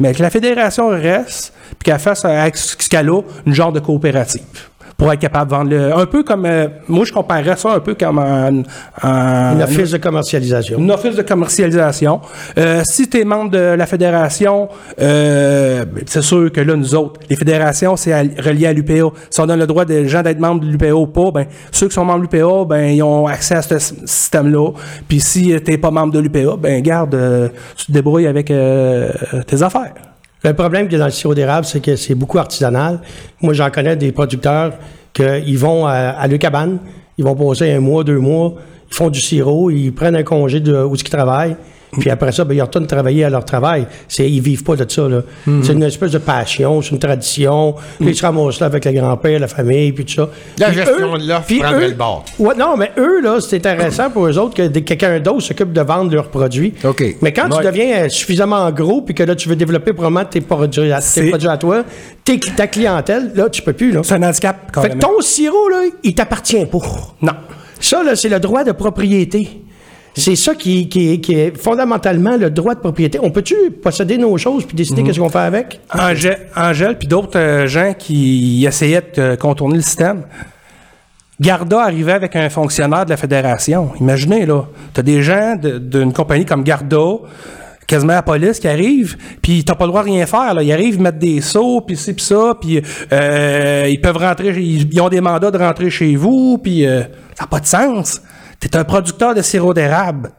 [0.02, 3.80] mais que la fédération reste, puis qu'elle fasse avec ce qu'elle a, une genre de
[3.80, 4.42] coopérative
[5.02, 7.80] pour être capable de vendre le, un peu comme euh, moi je comparerais ça un
[7.80, 8.62] peu comme un,
[9.02, 10.78] un- Une office de commercialisation.
[10.78, 12.22] une office de commercialisation.
[12.60, 14.70] Euh, si tu es membre de la fédération,
[15.02, 19.10] euh, ben, c'est sûr que là, nous autres, les fédérations, c'est relié à l'UPA.
[19.32, 21.88] Si on donne le droit des gens d'être membres de l'UPA ou pas, ben, ceux
[21.88, 24.70] qui sont membres de l'UPA, ben, ils ont accès à ce système-là.
[25.08, 29.10] Puis si tu pas membre de l'UPA, ben, garde, euh, tu te débrouilles avec euh,
[29.48, 29.94] tes affaires.
[30.44, 33.00] Le problème qu'il y dans le sirop d'érable, c'est que c'est beaucoup artisanal.
[33.42, 34.74] Moi, j'en connais des producteurs
[35.14, 36.80] qu'ils vont à, à leur cabane,
[37.18, 38.56] ils vont passer un mois, deux mois,
[38.90, 41.56] ils font du sirop, ils prennent un congé de où ils travaillent,
[42.00, 43.86] puis après ça, ben, ils retournent travailler à leur travail.
[44.08, 45.08] C'est, ils vivent pas de ça.
[45.10, 45.22] Là.
[45.64, 47.76] C'est une espèce de passion, c'est une tradition.
[48.00, 50.30] Puis ils se ramassent là avec le grand-père, la famille, puis tout ça.
[50.58, 52.26] La Puis gestion eux- de l'offre prendrait eux- le bord.
[52.40, 55.74] Ouais, non, mais eux, là, c'est intéressant pour eux autres que des- quelqu'un d'autre s'occupe
[55.74, 56.74] de vendre leurs produits.
[56.84, 57.04] OK.
[57.22, 57.60] Mais quand Ouais.
[57.60, 61.02] tu deviens euh, suffisamment gros puis que là, tu veux développer probablement tes produits à,
[61.02, 61.84] tes produits à toi,
[62.24, 64.02] tes- ta clientèle, là, tu peux plus, là.
[64.04, 66.78] C'est un handicap, Fait que ton sirop, là, il t'appartient pas.
[67.22, 67.34] Non.
[67.80, 69.62] Ça, là, c'est le droit de propriété.
[70.14, 73.18] C'est ça qui, qui, qui est fondamentalement le droit de propriété.
[73.22, 74.78] On peut-tu posséder nos choses puis Mhm.
[74.78, 75.80] décider qu'est-ce qu'on fait avec?
[75.98, 80.24] Angèle, Angèle puis d'autres euh, gens qui essayaient de euh, contourner le système.
[81.40, 83.92] Garda arrivait avec un fonctionnaire de la fédération.
[84.00, 86.98] Imaginez, là, t'as des gens de- d'une compagnie comme Garda,
[87.88, 90.54] quasiment la police, qui arrivent, puis t'as pas le droit de rien faire.
[90.54, 90.62] Là.
[90.62, 92.82] Ils arrivent, mettre des sceaux, puis ci, puis ça, puis
[93.12, 97.02] euh, ils peuvent rentrer, ils, ils ont des mandats de rentrer chez vous, puis euh,
[97.36, 98.22] ça n'a pas de sens.
[98.62, 100.32] T'es un producteur de sirop d'érable.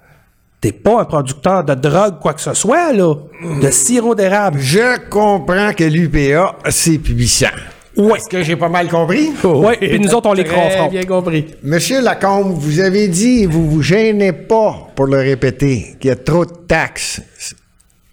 [0.60, 3.14] T'es pas un producteur de drogue, quoi que ce soit, là.
[3.60, 4.60] De sirop d'érable.
[4.60, 7.48] Je comprends que l'UPA, c'est puissant.
[7.96, 8.16] Ouais.
[8.16, 9.32] Est-ce que j'ai pas mal compris?
[9.42, 10.92] Oui, puis nous autres, on les confronte.
[10.92, 11.46] bien compris.
[11.64, 16.16] Monsieur Lacombe, vous avez dit, vous vous gênez pas pour le répéter, qu'il y a
[16.16, 17.20] trop de taxes.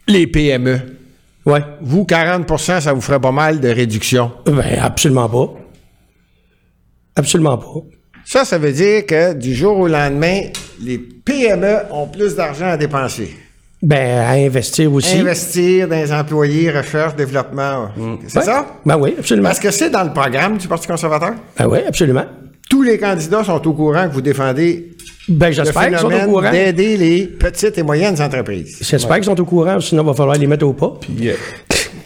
[0.07, 0.82] Les PME.
[1.45, 1.62] Ouais.
[1.82, 4.32] Vous, 40% ça vous ferait pas mal de réduction.
[4.45, 5.53] Ben, absolument pas.
[7.16, 7.99] Absolument pas.
[8.32, 10.41] Ça, ça veut dire que du jour au lendemain,
[10.84, 13.36] les PME ont plus d'argent à dépenser.
[13.82, 15.17] Ben, à investir aussi.
[15.17, 17.89] Investir dans les employés, recherche, développement.
[18.27, 18.45] C'est Ouais.
[18.45, 18.67] ça?
[18.86, 19.47] Ben oui, absolument.
[19.47, 21.34] Parce que c'est dans le programme du Parti conservateur?
[21.57, 22.25] Ben oui, absolument.
[22.69, 24.91] Tous les candidats sont au courant que vous défendez
[25.27, 26.51] Ben, j'espère qu'ils sont au courant.
[26.51, 28.77] d'aider les petites et moyennes entreprises.
[28.82, 30.99] J'espère qu'ils sont au courant, sinon il va falloir les mettre au pas.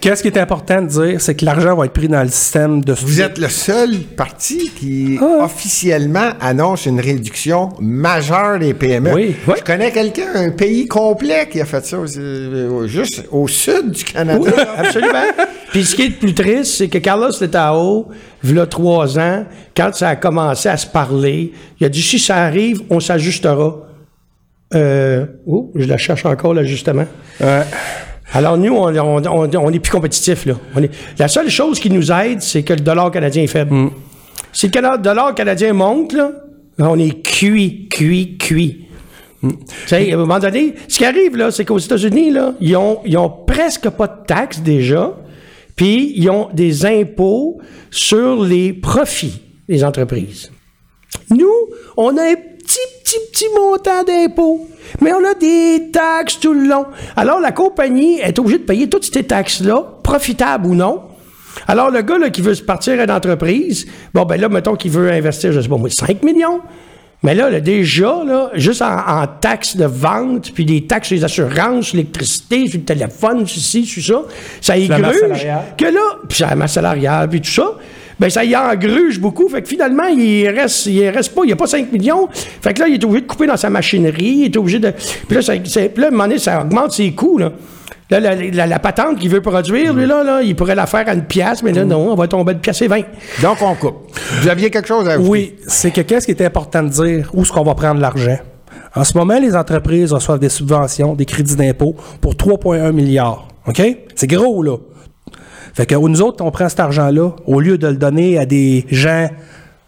[0.04, 2.84] Qu'est-ce qui est important de dire, c'est que l'argent va être pris dans le système
[2.84, 5.46] de Vous êtes le seul parti qui Ah.
[5.46, 9.14] officiellement annonce une réduction majeure des PME.
[9.14, 9.54] Oui, oui.
[9.58, 14.04] Je connais quelqu'un, un pays complet qui a fait ça, euh, juste au sud du
[14.04, 14.42] Canada.
[14.44, 15.24] Oui, absolument.
[15.72, 18.10] Puis ce qui est le plus triste, c'est que Carlos Letao,
[18.44, 22.02] il y a trois ans, quand ça a commencé à se parler, il a dit
[22.02, 23.78] si ça arrive, on s'ajustera.
[24.76, 27.06] Euh, oh, je la cherche encore, l'ajustement.
[28.32, 30.56] Alors, nous, on, on, on- on est plus compétitifs, là.
[30.76, 33.90] On est- la seule chose qui nous aide, c'est que le dollar canadien est faible.
[34.52, 36.32] Si le dollar canadien monte, là,
[36.80, 38.86] on est cuit, cuit, cuit.
[39.42, 39.50] Tu
[39.88, 43.00] sais, à un moment donné, ce qui arrive, là, c'est qu'aux États-Unis, là, ils ont,
[43.06, 45.14] ils ont presque pas de taxes déjà,
[45.76, 47.60] puis ils ont des impôts
[47.92, 50.50] sur les profits des entreprises.
[51.30, 51.52] Nous,
[51.98, 52.36] on a
[53.32, 54.68] petit, montant d'impôts,
[55.02, 56.86] mais on a des taxes tout le long.
[57.16, 61.02] Alors, la compagnie est obligée de payer toutes ces taxes-là, profitables ou non.
[61.68, 64.76] Alors, le gars là, qui veut se partir à une entreprise, bon, ben là, mettons
[64.76, 66.62] qu'il veut investir, je sais pas moi, 5 millions.
[67.24, 71.16] Mais là, là, déjà, là, juste en, en taxes de vente, puis des taxes sur
[71.16, 74.22] les assurances, sur l'électricité, sur le téléphone, sur ci, sur ça,
[74.60, 75.48] ça égruge
[75.78, 77.76] que là, puis c'est la masse salariale, puis tout ça,
[78.24, 79.50] ben ça y engruge beaucoup.
[79.50, 82.30] Fait que finalement, il reste, il reste pas, il n'y a pas 5 millions.
[82.32, 84.92] Fait que là, il est obligé de couper dans sa machinerie, il est obligé de.
[85.28, 87.52] Puis là, ça, c'est- puis là, à un moment donné, ça augmente ses coûts, là.
[88.10, 91.04] Là, la, la- la patente qu'il veut produire, lui, là, là, il pourrait la faire
[91.10, 93.02] à une pièce, mais là, non, on va tomber de pièce et 20.
[93.42, 93.96] Donc, on coupe.
[94.42, 95.30] Vous aviez quelque chose à ajouter?
[95.30, 97.30] Oui, c'est que qu'est-ce qui est important de dire?
[97.34, 98.38] Où est-ce qu'on va prendre l'argent?
[98.96, 103.48] En ce moment, les entreprises reçoivent des subventions, des crédits d'impôt pour 3,1 milliards.
[103.68, 103.82] OK?
[104.16, 104.78] C'est gros, là.
[105.74, 108.86] Fait que nous autres, on prend cet argent-là, au lieu de le donner à des
[108.92, 109.28] gens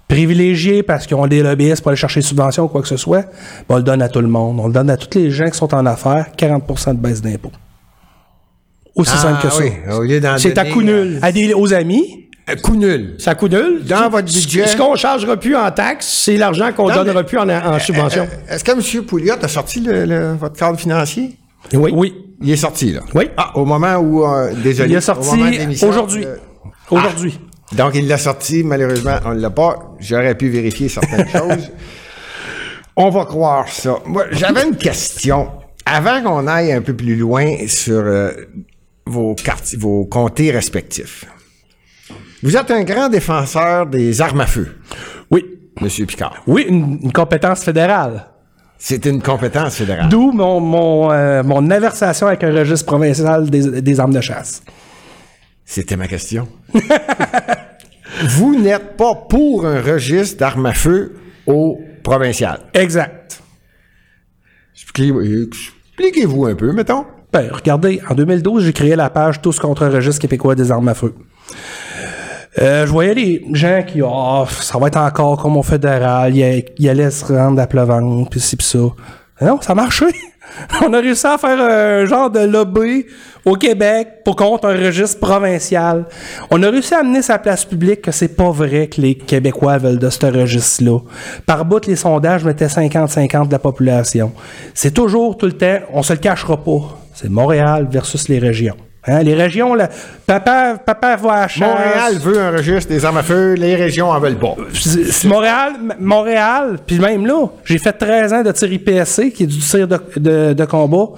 [0.08, 2.98] privilégiés parce qu'ils ont des lobbyistes pour aller chercher des subventions ou quoi que ce
[2.98, 3.30] soit, ben,
[3.70, 4.60] on le donne à tout le monde.
[4.60, 7.52] On le donne à tous les gens qui sont en affaires, 40% de baisse d'impôt.
[8.96, 9.60] Aussi Ah, simple que ça.
[9.62, 11.20] oui, au lieu d'en C'est à coup nul.
[11.22, 13.16] À des, aux amis, euh, coup nul.
[13.20, 13.84] Ça coûte nul.
[13.84, 17.24] Dans votre budget- Ce qu'on ne chargera plus en taxes, c'est l'argent qu'on Non, donnera
[17.24, 18.24] plus en, en subvention.
[18.50, 19.04] Euh, Est-ce que M.
[19.04, 21.36] Pouliot a sorti le- le- votre cadre financier?
[21.74, 21.92] oui.
[21.94, 22.14] oui.
[22.42, 23.02] Il est sorti, là.
[23.14, 23.30] Oui.
[23.38, 24.26] Ah, au moment où.
[24.26, 24.90] euh, désolé.
[24.92, 25.30] Il est sorti
[25.86, 26.26] aujourd'hui.
[26.26, 26.36] euh,
[26.92, 27.40] Aujourd'hui.
[27.72, 29.96] donc, il l'a sorti, malheureusement, on ne l'a pas.
[30.00, 31.72] J'aurais pu vérifier certaines choses.
[32.96, 33.98] On va croire ça.
[34.06, 35.50] Moi, j'avais une question.
[35.86, 38.32] Avant qu'on aille un peu plus loin sur euh,
[39.06, 41.26] vos, quartiers, vos comtés respectifs.
[42.44, 44.78] Vous êtes un grand défenseur des armes à feu,
[45.32, 45.46] Oui.
[45.82, 46.42] Monsieur Picard.
[46.48, 48.28] Oui, une, une compétence fédérale.
[48.78, 50.10] C'est une compétence fédérale.
[50.10, 54.62] D'où mon, mon, euh, mon aversion avec un registre provincial des, des armes de chasse.
[55.66, 56.48] C'était ma question.
[58.24, 61.16] Vous n'êtes pas pour un registre d'armes à feu
[61.48, 62.60] au provincial.
[62.74, 63.42] Exact.
[64.76, 65.48] Expliquez-
[65.98, 67.06] Expliquez-vous un peu, mettons.
[67.34, 70.88] Ben, regardez, en 2012, j'ai créé la page Tous contre un registre québécois des armes
[70.88, 71.14] à feu.
[72.58, 76.90] Euh, je voyais les gens qui, oh, ça va être encore comme au fédéral, ils
[76.90, 78.80] allaient se rendre à Pleuvante, puis ci, puis ça.
[79.42, 80.06] Non, ça marchait.
[80.86, 83.06] On a réussi à faire un genre de lobby
[83.44, 86.06] au Québec pour contre un registre provincial.
[86.50, 89.78] On a réussi à amener sa place publique que c'est pas vrai que les Québécois
[89.78, 91.00] veulent de ce registre-là.
[91.46, 94.32] Par bout, les sondages mettaient 50-50 de la population.
[94.74, 96.98] C'est toujours, tout le temps, on se le cachera pas.
[97.14, 98.76] C'est Montréal versus les régions.
[99.08, 99.88] Hein, les régions, là,
[100.26, 101.68] papa, papa va à chasse.
[101.70, 104.56] Montréal veut un registre des armes à feu, les régions en veulent pas.
[105.26, 109.60] Montréal, Montréal, puis même là, j'ai fait 13 ans de tir IPSC, qui est du
[109.60, 111.10] tir de, de- de combat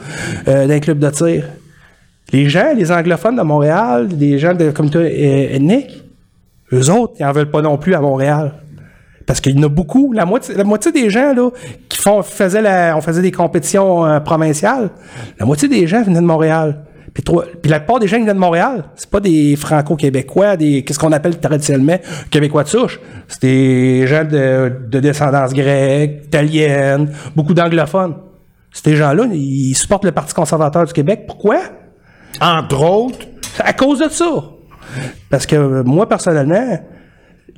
[0.49, 1.45] euh, d'un club de tir.
[2.33, 6.03] Les gens, les anglophones de Montréal, les gens de la communauté ethnique,
[6.73, 8.51] eux autres, ils en veulent pas non plus à Montréal.
[9.25, 10.11] Parce qu'il y en a beaucoup.
[10.11, 11.49] La moitié, la moitié des gens là,
[11.87, 14.89] qui font, faisaient la, on faisait des compétitions euh, provinciales,
[15.39, 16.79] la moitié des gens venaient de Montréal.
[17.17, 20.55] Puis, trois- puis la plupart des gens qui viennent de Montréal, c'est pas des franco-québécois,
[20.55, 21.97] des qu'est-ce qu'on appelle traditionnellement
[22.29, 22.99] québécois de souche.
[23.27, 28.13] C'est des gens de, de descendance grecque, italienne, beaucoup d'anglophones.
[28.71, 31.23] Ces gens-là, ils supportent le Parti conservateur du Québec.
[31.25, 31.57] Pourquoi?
[32.39, 33.17] Entre autres,
[33.57, 34.43] À cause de ça.
[35.31, 36.77] Parce que moi, personnellement,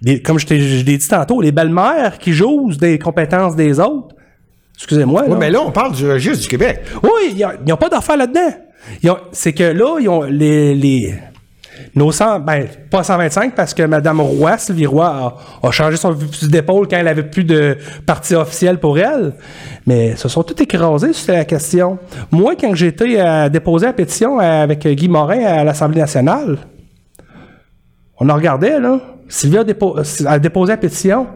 [0.01, 4.15] les- comme je l'ai dit tantôt, les belles-mères qui jouent des compétences des autres,
[4.75, 5.25] excusez-moi.
[5.27, 6.83] oui, mais là, on parle du registre du Québec.
[7.03, 8.53] Oui, ils n'ont pas d'affaires là-dedans.
[9.31, 11.13] C'est que là, ils ont les.
[11.95, 16.87] nos 100, ben, pas 125 parce que Mme Roy, Sylvie Roy, a, changé son d'épaule
[16.87, 19.33] quand elle avait plus de parti officiel pour elle.
[19.85, 21.97] Mais se sont tous écrasés, c'était la question.
[22.31, 26.57] Moi, quand été à déposer la pétition avec Guy Morin à l'Assemblée nationale,
[28.19, 28.99] on en regardait, là.
[29.29, 31.27] Sylvie a déposé la pétition.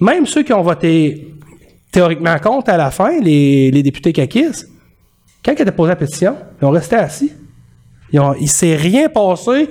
[0.00, 1.34] Même ceux qui ont voté
[1.90, 4.68] théoriquement contre à la fin, les, les députés caquistes,
[5.44, 7.32] quand ils ont déposé la pétition, ils ont resté assis.
[8.12, 9.68] Ils ont- il s'est rien passé.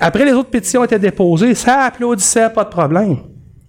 [0.00, 3.16] Après, les autres pétitions étaient déposées, ça applaudissait, pas de problème.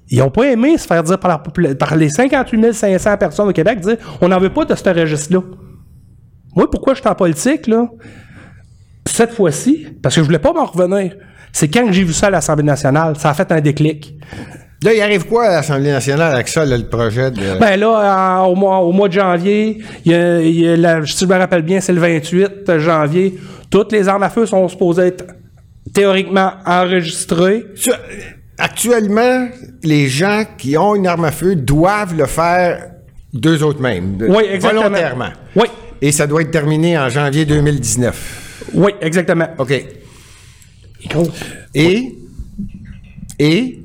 [0.10, 3.54] Ils n'ont pas aimé se faire dire par, la par les 58 500 personnes au
[3.54, 5.42] Québec, dire on n'en veut pas de ce registre-là.
[6.56, 7.88] Moi, pourquoi je suis en politique, là?
[9.08, 11.16] Cette fois-ci, parce que je voulais pas m'en revenir.
[11.52, 14.16] C'est quand j'ai vu ça à l'Assemblée nationale, ça a fait un déclic.
[14.86, 17.58] Là, il arrive quoi à l'Assemblée nationale avec ça, là, le projet de...
[17.60, 21.04] Ben là, au, mois, au mois de janvier, il y a, il y a la-
[21.06, 23.36] si je me rappelle bien, c'est le 28 janvier.
[23.72, 25.26] Toutes les armes à feu sont supposées être
[25.92, 27.66] théoriquement enregistrées.
[28.60, 29.48] Actuellement,
[29.84, 32.92] les gens qui ont une arme à feu doivent le faire
[33.34, 34.18] d'eux autres mêmes.
[34.30, 34.84] Oui, exactement.
[34.84, 35.30] Volontairement.
[35.56, 35.66] Oui,
[36.00, 38.70] Et ça doit être terminé en janvier 2019.
[38.76, 39.48] oui, exactement.
[39.58, 39.72] OK.
[41.74, 42.16] Et...
[43.40, 43.80] Et...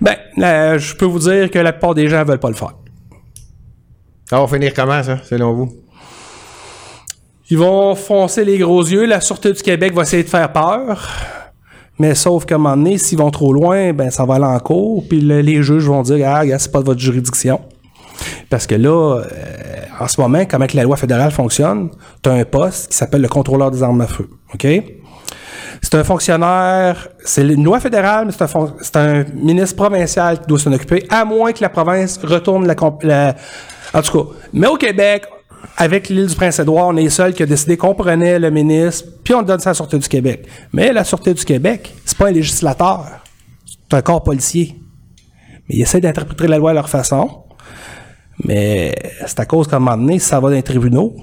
[0.00, 2.74] Ben, euh, je peux vous dire que la plupart des gens veulent pas le faire.
[4.28, 5.72] Ça va finir comment, ça, selon vous?
[7.50, 9.06] Ils vont foncer les gros yeux.
[9.06, 11.08] La Sûreté du Québec va essayer de faire peur.
[11.98, 14.58] Mais sauf qu'à un moment donné, s'ils vont trop loin, ben ça va aller en
[14.60, 15.04] cours.
[15.08, 17.60] Puis le- les juges vont dire Ah, regarde, c'est pas de votre juridiction.
[18.48, 19.24] Parce que là, euh,
[19.98, 21.90] en ce moment, comment que la loi fédérale fonctionne,
[22.22, 24.28] tu as un poste qui s'appelle le contrôleur des armes à feu.
[24.54, 24.66] OK?
[25.90, 28.32] C'est un fonctionnaire, c'est une loi fédérale, mais
[28.80, 33.34] c'est un, ministre provincial qui doit s'en occuper, à moins que la province retourne la-
[33.92, 35.24] En tout cas, mais au Québec,
[35.76, 39.08] avec l'île du Prince-Édouard, on est les seuls qui a décidé qu'on prenait le ministre,
[39.24, 40.46] puis on donne ça à la Sûreté du Québec.
[40.72, 43.06] Mais la Sûreté du Québec, c'est pas un législateur,
[43.66, 44.76] c'est un corps policier.
[45.68, 47.42] Mais ils essaient d'interpréter la loi à leur façon.
[48.44, 48.94] Mais
[49.26, 51.16] c'est à cause qu'à un moment donné, ça va dans les tribunaux.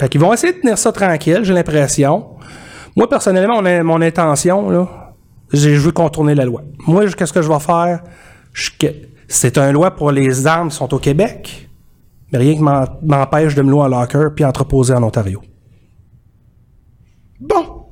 [0.00, 2.36] Fait qu'ils vont essayer de tenir ça tranquille, j'ai l'impression.
[2.96, 5.12] Moi, personnellement, mon, mon intention, là,
[5.52, 6.62] j'ai- je veux contourner la loi.
[6.86, 8.02] Moi, qu'est-ce que je vais faire?
[9.28, 11.68] C'est une loi pour les armes qui sont au Québec,
[12.32, 15.40] mais rien qui m'en- m'empêche de me louer un locker puis entreposer en Ontario.
[17.40, 17.86] Bon.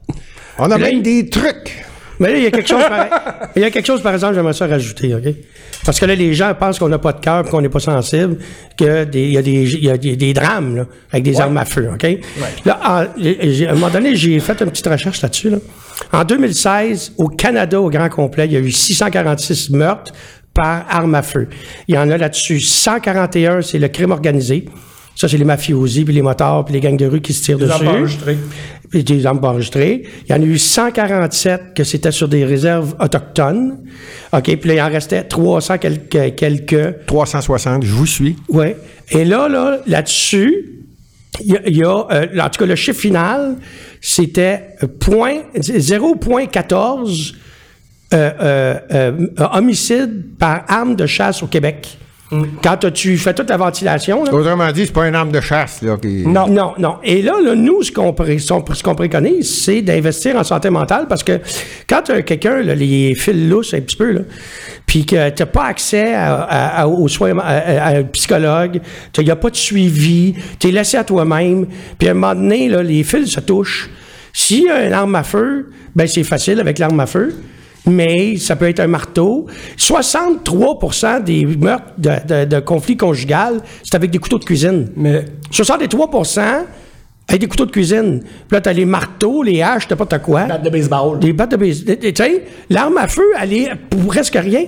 [0.59, 1.85] On a même des trucs.
[2.21, 3.07] Mais là, il y a quelque chose, par,
[3.57, 5.23] il y a quelque chose, par exemple, j'aimerais ça rajouter, OK?
[5.85, 8.39] Parce que là, les gens pensent qu'on n'a pas de cœur, qu'on n'est pas sensible,
[8.77, 11.65] qu'il y a des, il y a des, des drames, là, avec des armes à
[11.65, 12.07] feu, OK?
[12.65, 15.59] Là, en- à un moment donné, j'ai fait une petite recherche là-dessus, là.
[16.13, 20.13] En 2016, au Canada, au grand complet, il y a eu 646 meurtres
[20.55, 21.49] par arme à feu.
[21.87, 24.65] Il y en a là-dessus 141, c'est le crime organisé.
[25.21, 27.59] Ça, c'est les mafiosi, puis les motards, puis les gangs de rue qui se tirent
[27.59, 27.75] Des dessus.
[27.85, 28.39] armes enregistrées.
[28.89, 30.05] Puis des armes enregistrées.
[30.29, 33.79] Il y en a eu 147 que c'était sur des réserves autochtones.
[34.33, 36.37] OK, puis là, il en restait 300 quelques...
[36.37, 38.37] quelques 360, je vous suis.
[38.49, 38.77] Ouais.
[39.11, 40.67] Et là, là, là-dessus,
[41.45, 43.57] il y a, il y a, euh, en tout cas, le chiffre final,
[44.01, 47.35] c'était euh, point- 0,14
[48.15, 49.13] euh, euh, euh,
[49.53, 51.99] homicide par arme de chasse au Québec.
[52.63, 55.81] Quand tu fais toute la ventilation, là, Autrement dit, c'est pas une arme de chasse,
[55.83, 55.97] là.
[55.97, 56.27] Qui...
[56.27, 56.47] Non.
[56.47, 56.97] non, non.
[57.03, 58.37] Et là, là, nous, ce qu'on, pré-
[58.97, 61.41] préconise, c'est d'investir en santé mentale parce que
[61.89, 64.25] quand tu as quelqu'un, les fils lousses un petit peu,
[64.85, 68.81] puis que tu n'as pas accès à, à- à- aux soins, à un psychologue,
[69.17, 71.67] il n'y a pas de suivi, tu es laissé à toi-même,
[71.99, 73.89] puis à un moment donné, là, les fils se touchent.
[74.35, 77.35] S'il y a une arme à feu, ben c'est facile avec l'arme à feu.
[77.87, 79.47] Mais ça peut être un marteau.
[79.77, 84.91] 63% des meurtres de, de, de conflits conjugaux, c'est avec des couteaux de cuisine.
[84.97, 86.41] Mais 63%
[87.29, 88.21] avec des couteaux de cuisine.
[88.21, 90.45] Puis là, t'as les marteaux, les haches, t'as pas t'as quoi.
[90.45, 91.19] batte de baseball.
[91.19, 91.99] Des battes de baseball.
[91.99, 94.65] Tu sais, l'arme à feu, elle est pour presque rien.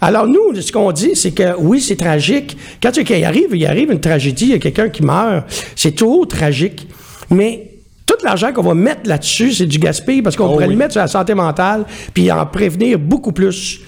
[0.00, 2.56] Alors, nous, ce qu'on dit, c'est que oui, c'est tragique.
[2.82, 5.44] Quand il arrive, il arrive une tragédie, il y a quelqu'un qui meurt.
[5.76, 6.88] C'est trop tragique.
[7.30, 7.69] Mais
[8.10, 11.00] tout l'argent qu'on va mettre là-dessus, c'est du gaspillage parce qu'on pourrait le mettre sur
[11.00, 13.80] la santé mentale puis en prévenir beaucoup plus.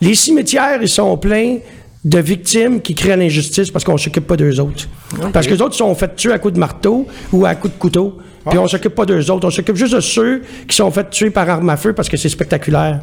[0.00, 1.58] Les cimetières, ils sont pleins
[2.04, 4.88] de victimes qui créent l'injustice parce qu'on s'occupe pas d'eux autres.
[5.32, 7.78] Parce que les autres sont fait tuer à coups de marteau ou à coups de
[7.78, 8.18] couteau.
[8.50, 9.46] Puis on s'occupe pas d'eux autres.
[9.46, 12.16] On s'occupe juste de ceux qui sont fait tuer par arme à feu parce que
[12.16, 13.00] c'est spectaculaire.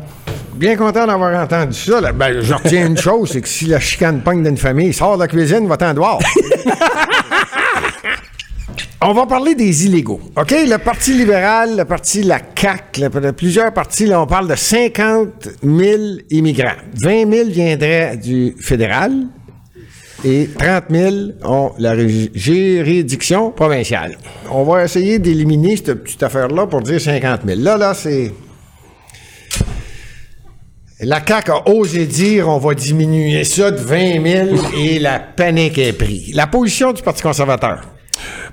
[0.54, 2.02] Bien content d'avoir entendu ça.
[2.02, 2.12] là.
[2.12, 5.22] Ben, je retiens une chose, c'est que si la chicane pogne d'une famille, sort de
[5.22, 6.20] la cuisine, va-t'en dehors.
[9.02, 10.20] On va parler des illégaux.
[10.36, 10.52] OK?
[10.52, 16.02] Le Parti libéral, le Parti la CAQ, plusieurs partis, là, on parle de 50 000
[16.32, 16.76] immigrants.
[17.02, 19.14] 20 000 viendraient du fédéral
[20.26, 21.95] et 30 000 ont la
[22.34, 24.18] juridiction provinciale.
[24.52, 27.62] On va essayer d'éliminer cette petite affaire-là pour dire 50 000.
[27.62, 28.34] Là, là, c'est...
[31.00, 35.78] La CAQ a osé dire on va diminuer ça de 20 000 et la panique
[35.78, 36.36] est prise.
[36.36, 37.99] La position du Parti conservateur.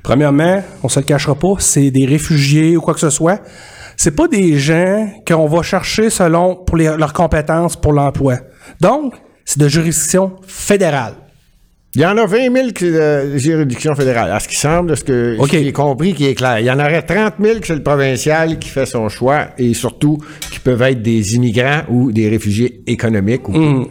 [0.02, 3.40] Premièrement, on se le cachera pas, c'est des réfugiés ou quoi que ce soit.
[3.96, 8.36] C'est pas des gens qu'on va chercher selon pour les- leurs compétences pour l'emploi.
[8.80, 9.14] Donc,
[9.44, 11.14] c'est de juridiction fédérale.
[11.94, 14.30] Il y en a 20 000 qui de juridiction fédérale.
[14.30, 16.58] À ce qui semble, de ce que j'ai compris qui est clair.
[16.60, 19.72] Il y en aurait 30 000 que c'est le provincial qui fait son choix et
[19.72, 20.18] surtout
[20.52, 23.48] qui peuvent être des immigrants ou des réfugiés économiques.
[23.48, 23.88] ou-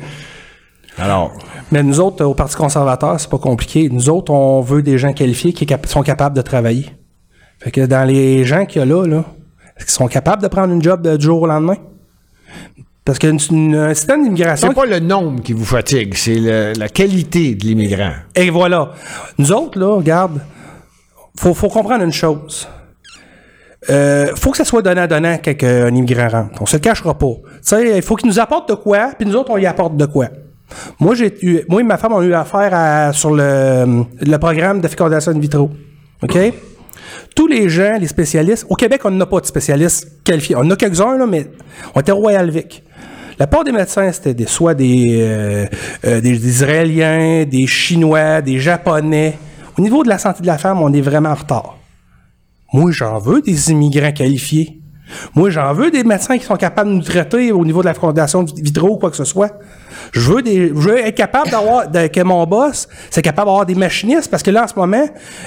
[1.00, 1.34] Alors,
[1.72, 3.89] Mais nous autres, au Parti conservateur, c'est pas compliqué.
[3.91, 6.86] Nous autres, on veut des gens qualifiés qui sont capables de travailler.
[7.59, 9.24] Fait que dans les gens qu'il y a là, là,
[9.78, 11.78] est-ce qu'ils sont capables de prendre une job de- du jour au lendemain?
[13.03, 14.70] Parce qu'un un système d'immigration...
[14.70, 18.13] c'est pas le nombre qui vous fatigue, c'est la qualité de l'immigrant.
[18.36, 18.91] Et voilà.
[19.38, 20.41] Nous autres, là, regarde,
[21.38, 22.68] faut, faut comprendre une chose.
[23.91, 26.61] Euh, faut que ça soit donnant-donnant quand un immigrant rentre.
[26.61, 27.28] On se le cachera pas.
[27.43, 29.95] Tu sais, il faut qu'il nous apporte de quoi, puis nous autres, on y apporte
[29.97, 30.28] de quoi.
[30.99, 35.32] Moi, j'ai eu, moi et ma femme, on eu affaire sur le, programme de fécondation
[35.32, 35.70] in vitro.
[36.24, 36.38] OK?
[37.36, 40.55] Tous les gens, les spécialistes, au Québec, on n'a pas de spécialistes qualifiés.
[40.55, 41.47] On en a quelques-uns, là, mais
[41.93, 42.84] on était Royal Vic.
[43.38, 45.66] La part des médecins, c'était soit des, euh,
[46.05, 49.38] euh, des Israéliens, des Chinois, des Japonais.
[49.78, 51.78] Au niveau de la santé de la femme, on est vraiment en retard.
[52.72, 54.80] Moi, j'en veux des immigrants qualifiés.
[55.34, 57.93] Moi, j'en veux des médecins qui sont capables de nous traiter au niveau de la
[57.93, 59.51] fondation vitro ou quoi que ce soit.
[60.11, 63.76] Je veux des, je veux être capable d'avoir, que mon boss, c'est capable d'avoir des
[63.76, 65.05] machinistes parce que là, en ce moment,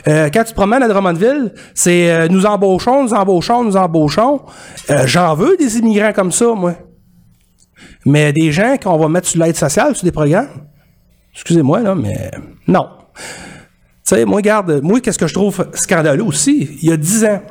[0.08, 4.40] euh, quand tu te promènes à Drummondville, c'est euh, nous embauchons, nous embauchons, nous embauchons.
[4.90, 6.74] Euh, j'en veux des immigrants comme ça, moi.
[8.04, 10.48] Mais des gens qu'on va mettre sur l'aide sociale, sur des programmes.
[11.34, 12.30] Excusez-moi, là, mais
[12.66, 12.88] non.
[13.14, 16.78] Tu sais, moi, regarde, moi, qu'est-ce que je trouve scandaleux aussi?
[16.82, 17.42] Il y a dix ans,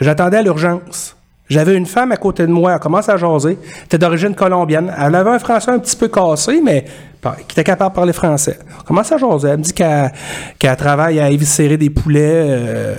[0.00, 1.17] j'attendais à l'urgence.
[1.48, 3.58] J'avais une femme à côté de moi, elle commence à jaser.
[3.62, 4.94] Elle était d'origine colombienne.
[4.98, 6.84] Elle avait un français un petit peu cassé, mais
[7.22, 8.58] qui était capable de parler français.
[8.60, 9.48] Elle commence à jaser.
[9.48, 12.94] Elle me dit qu'elle travaille à éviscérer des poulets euh,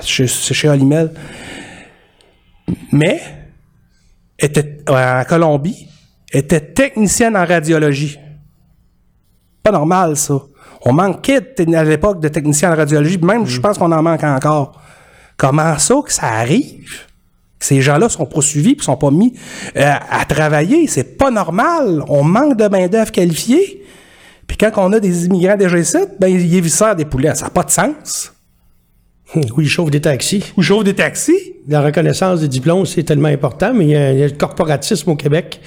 [0.00, 1.10] chez, chez Olimel.
[2.92, 3.20] Mais,
[4.38, 5.88] était, en Colombie,
[6.32, 8.18] était technicienne en radiologie.
[9.62, 10.34] Pas normal, ça.
[10.84, 14.80] On manquait à l'époque de techniciens en radiologie, même je pense qu'on en manque encore.
[15.36, 17.11] Comment ça que ça arrive?
[17.62, 19.34] Ces gens-là sont poursuivis et sont pas mis
[19.76, 20.88] euh, à travailler.
[20.88, 22.02] C'est pas normal.
[22.08, 23.84] On manque de main-d'œuvre qualifiée.
[24.48, 27.34] Puis quand on a des immigrants déjà ici, ben ils éviscèrent des poulets.
[27.36, 28.32] Ça n'a pas de sens.
[29.34, 30.52] Oui, ils chauffent des taxis.
[30.56, 31.54] Ou chauffent des taxis.
[31.68, 34.34] La reconnaissance des diplômes, c'est tellement important, mais il y a, il y a le
[34.34, 35.60] corporatisme au Québec.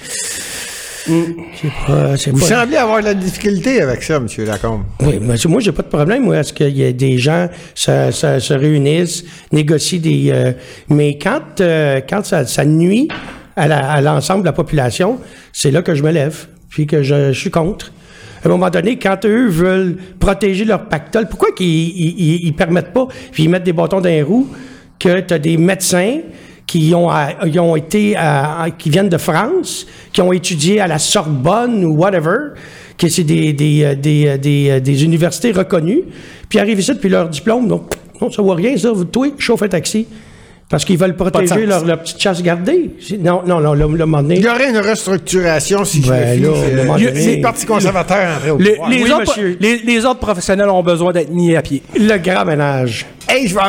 [1.86, 4.26] Pas- Vous pas- semblez avoir de la difficulté avec ça, M.
[4.46, 4.82] Lacombe.
[5.00, 6.24] Oui, mais moi, j'ai pas de problème.
[6.24, 10.30] Moi, est-ce qu'il y a des gens ça, ça, se réunissent, négocient des.
[10.32, 10.52] euh,
[10.88, 13.08] mais quand, euh, quand ça, ça nuit
[13.56, 15.18] à, l'ensemble de la population,
[15.52, 17.92] c'est là que je me lève, puis que je, je suis contre.
[18.44, 22.52] À un moment donné, quand eux veulent protéger leur pactole, pourquoi qu'ils ils, ils- ils
[22.54, 24.48] permettent pas, puis ils mettent des bâtons dans les roues,
[24.98, 26.18] que tu as des médecins
[26.66, 27.08] qui ont,
[27.50, 31.94] qui ont été, à- qui viennent de France, qui ont étudié à la Sorbonne ou
[31.96, 32.54] whatever,
[32.98, 36.02] que c'est des, des, euh, des, euh, des, euh, des universités reconnues,
[36.48, 37.84] puis arrivent ici, puis leur diplôme, non,
[38.20, 40.06] non ça vaut rien, ça, vous, toi, chauffe un taxi.
[40.68, 42.90] Parce qu'ils veulent protéger leur, leur petite chasse gardée.
[43.00, 46.08] C'est- Non, non, non, le, le moment donné- Il y aurait une restructuration si je
[46.08, 50.18] Ben me euh, donné- le Parti conservateur entrait au Les, Oui, autres, les, les autres
[50.18, 51.82] professionnels ont besoin d'être mis à pied.
[51.96, 53.06] Le grand ménage.
[53.28, 53.60] Hey, je vais,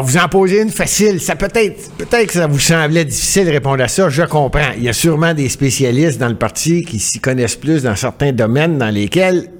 [0.00, 1.20] vous- en poser une facile.
[1.20, 4.08] Ça peut-être, peut-être que ça vous semblait difficile de répondre à ça.
[4.08, 4.72] Je comprends.
[4.76, 8.32] Il y a sûrement des spécialistes dans le parti qui s'y connaissent plus dans certains
[8.32, 9.50] domaines dans lesquels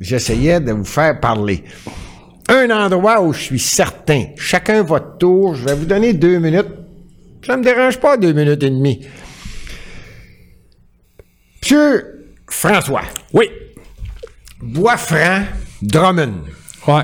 [0.00, 1.64] j'essayais de vous faire parler.
[2.48, 6.68] Un endroit où je suis certain, chacun votre tour, je vais vous donner deux minutes.
[7.44, 9.06] Ça me dérange pas, deux minutes et demie.
[11.62, 12.04] Monsieur
[12.48, 13.02] François,
[13.32, 13.50] Oui.
[14.62, 15.42] Boisfranc,
[15.82, 16.42] Drummond,
[16.86, 17.02] Ouais.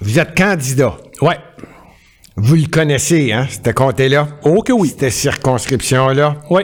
[0.00, 0.96] Vous êtes candidat.
[1.20, 1.38] Ouais.
[2.36, 4.28] Vous le connaissez, hein, ce comté-là?
[4.44, 4.94] Oh que oui.
[4.96, 6.36] Cette circonscription-là?
[6.50, 6.62] Oui.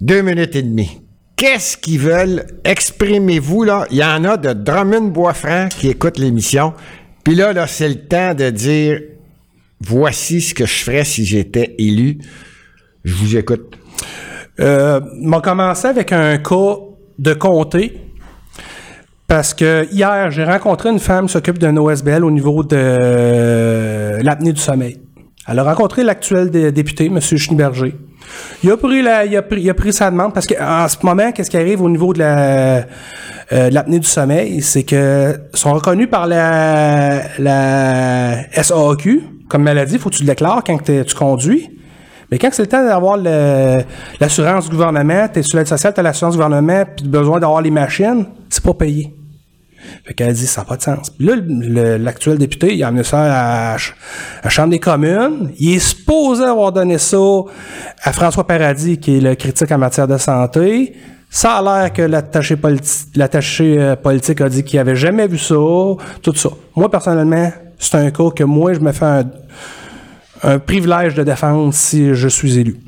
[0.00, 1.00] Deux minutes et demie.
[1.36, 2.46] Qu'est-ce qu'ils veulent?
[2.64, 3.86] Exprimez-vous, là.
[3.90, 6.74] Il y en a de Drummond-Boisfranc qui écoutent l'émission.
[7.22, 9.00] Puis là, là, c'est le temps de dire
[9.80, 12.18] voici ce que je ferais si j'étais élu.
[13.04, 13.76] Je vous écoute.
[14.60, 16.76] Euh, m'a commencé avec un cas
[17.18, 18.00] de comté.
[19.36, 24.20] Parce que hier, j'ai rencontré une femme qui s'occupe d'un OSBL au niveau de euh,
[24.22, 25.00] l'apnée du sommeil.
[25.48, 27.18] Elle a rencontré l'actuel dé- député, M.
[27.20, 27.96] Schneeberger.
[28.62, 32.82] Il a pris sa demande parce qu'en ce moment, qu'est-ce qui arrive au niveau euh,
[33.50, 40.10] de l'apnée du sommeil, c'est que sont reconnus par la, la SAQ comme maladie, faut
[40.10, 41.70] que tu le déclares quand tu conduis.
[42.30, 43.16] Mais quand c'est le temps d'avoir
[44.20, 48.62] l'assurance gouvernement, t'es sur l'aide sociale, t'as l'assurance gouvernement, puis besoin d'avoir les machines, c'est
[48.62, 49.12] pas payé.
[50.04, 51.12] Fait qu'elle dit, ça n'a pas de sens.
[51.18, 51.34] Là,
[51.96, 53.76] l'actuel député, il a amené ça à,
[54.42, 55.50] la Chambre des communes.
[55.58, 57.16] Il est supposé avoir donné ça
[58.02, 60.94] à François Paradis, qui est le critique en matière de santé.
[61.30, 65.54] Ça a l'air que l'attaché euh, politique a dit qu'il avait jamais vu ça,
[66.22, 66.50] tout ça.
[66.76, 69.24] Moi, personnellement, c'est un cas que moi, je me fais
[70.42, 72.78] un privilège de défendre si je suis élu.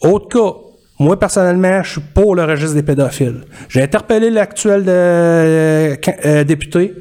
[0.00, 0.71] Autre cas,
[1.02, 3.42] moi personnellement, je suis pour le registre des pédophiles.
[3.68, 5.94] J'ai interpellé l'actuel euh,
[6.24, 6.94] euh, député,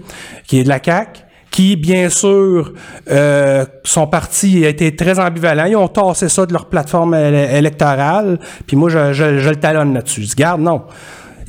[0.45, 2.73] qui est de la CAC, qui, bien sûr,
[3.09, 5.65] euh, son parti a été très ambivalent.
[5.65, 8.39] Ils ont tassé ça de leur plateforme éle- électorale.
[8.67, 10.21] Puis moi, je, je- je le talonne là-dessus.
[10.21, 10.83] Je dis, garde, non.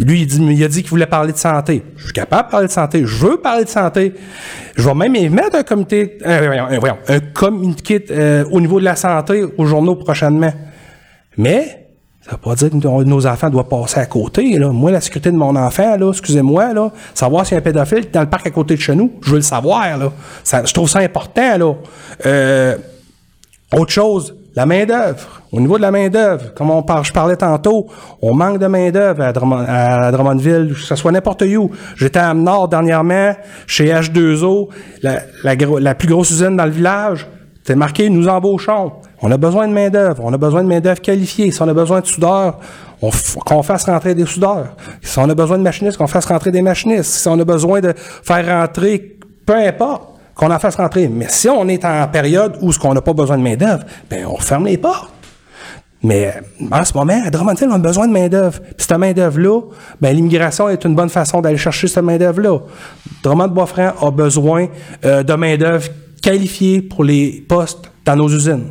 [0.01, 1.85] Lui, il, dit, il a dit qu'il voulait parler de santé.
[1.97, 3.03] Je suis capable de parler de santé.
[3.07, 4.15] Je veux parler de santé.
[4.75, 6.41] Je vais même émettre un comité, euh,
[6.73, 10.53] euh, voyons, un communiqué euh, au niveau de la santé aux journaux prochainement.
[11.37, 11.82] Mais
[12.33, 14.59] ça veut pas dire que nos- enfants doivent passer à côté.
[14.59, 14.69] Là.
[14.71, 18.07] Moi, la sécurité de mon enfant, là, excusez-moi, là, savoir s'il y a un pédophile
[18.11, 19.99] dans le parc à côté de chez nous, je veux le savoir.
[19.99, 20.11] Là.
[20.65, 21.59] Je trouve ça important.
[21.59, 21.75] Là.
[22.25, 22.77] Euh,
[23.77, 25.43] autre chose, la main-d'œuvre.
[25.53, 26.71] Au niveau de la main-d'œuvre, comme
[27.03, 27.87] je parlais tantôt,
[28.23, 31.71] on manque de main-d'œuvre à, Drummond- à Drummondville, que ce soit n'importe où.
[31.97, 33.35] J'étais à Nord dernièrement,
[33.67, 34.69] chez H2O,
[35.03, 37.27] la, la gro- la plus grosse usine dans le village.
[37.65, 38.93] C'est marqué nous embauchons.
[39.21, 40.23] On a besoin de main-d'œuvre.
[40.25, 41.51] On a besoin de main-d'œuvre qualifiée.
[41.51, 42.59] Si on a besoin de soudeurs,
[43.45, 44.75] qu'on fasse rentrer des soudeurs.
[45.01, 47.13] Si on a besoin de machinistes, qu'on fasse rentrer des machinistes.
[47.13, 51.09] Si on a besoin de faire rentrer, peu importe, qu'on en fasse rentrer.
[51.09, 54.27] Mais si on est en période où ce qu'on n'a pas besoin de main-d'œuvre, ben
[54.27, 55.11] on ferme les portes.
[56.03, 56.35] Mais
[56.73, 58.59] en ce moment, à Drummondville, on a besoin de main-d'œuvre.
[58.61, 59.61] Puis cette main-d'œuvre-là,
[60.01, 62.59] ben, l'immigration est une bonne façon d'aller chercher cette main-d'œuvre-là.
[63.23, 64.67] Drummond-Boisfranc a besoin
[65.05, 65.87] euh, de main-d'œuvre
[66.23, 68.65] qualifiée pour les postes dans nos usines.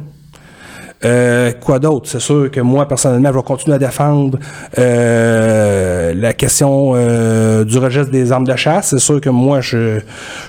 [1.03, 2.07] Euh, quoi d'autre?
[2.07, 4.37] C'est sûr que moi, personnellement, je vais continuer à défendre
[4.77, 8.89] euh, la question euh, du registre des armes de chasse.
[8.91, 9.99] C'est sûr que moi, je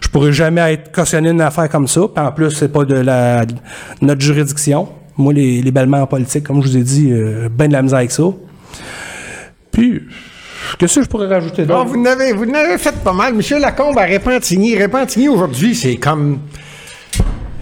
[0.03, 2.03] je pourrais jamais être cautionné une affaire comme ça.
[2.14, 3.55] Puis en plus, c'est pas de la de
[4.03, 4.88] notre juridiction.
[5.16, 7.11] Moi, les, les bêlements en politique, comme je vous ai dit,
[7.50, 8.24] ben de la misère avec ça.
[9.70, 10.03] Puis,
[10.78, 11.90] qu'est-ce que je pourrais rajouter Bon, d'autre?
[11.90, 13.32] vous n'avez, vous n'avez fait pas mal.
[13.34, 14.80] Monsieur Lacombe à Repentigny.
[14.80, 16.40] Repentigny, aujourd'hui, c'est comme...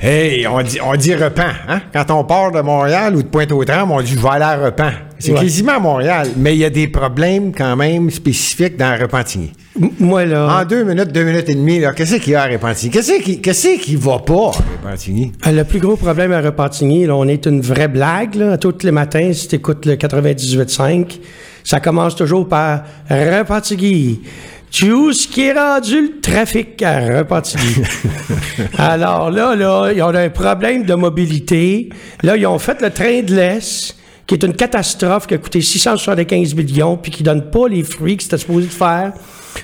[0.03, 1.81] Hey, on dit, on dit Repent, hein?
[1.93, 4.93] Quand on part de Montréal ou de Pointe-aux-Trembles, on dit «je vais aller à Repent».
[5.19, 5.41] C'est Ouais.
[5.41, 9.53] quasiment à Montréal, mais il y a des problèmes quand même spécifiques dans Repentigny.
[9.99, 12.47] Moi, là, En deux minutes, deux minutes et demie, là, qu'est-ce qu'il y a à
[12.47, 12.91] Repentigny?
[12.91, 15.33] Qu'est-ce qui, qu'est-ce qui va pas à Repentigny?
[15.47, 18.37] euh, le plus gros problème à Repentigny, là, on est une vraie blague.
[18.37, 18.57] Là.
[18.57, 21.21] Tous les matins, si tu écoutes le 98.5,
[21.63, 24.23] Ça commence toujours par Repentigny.
[24.71, 27.83] Tu où ce qui est rendu le trafic à Repentigny?
[28.79, 31.89] Alors là, là, ils ont un problème de mobilité.
[32.23, 33.97] Là, ils ont fait le train de l'Est,
[34.29, 38.17] qui est une catastrophe qui a coûté 675 millions, puis qui donne pas les fruits
[38.17, 39.13] que c'était supposé de faire,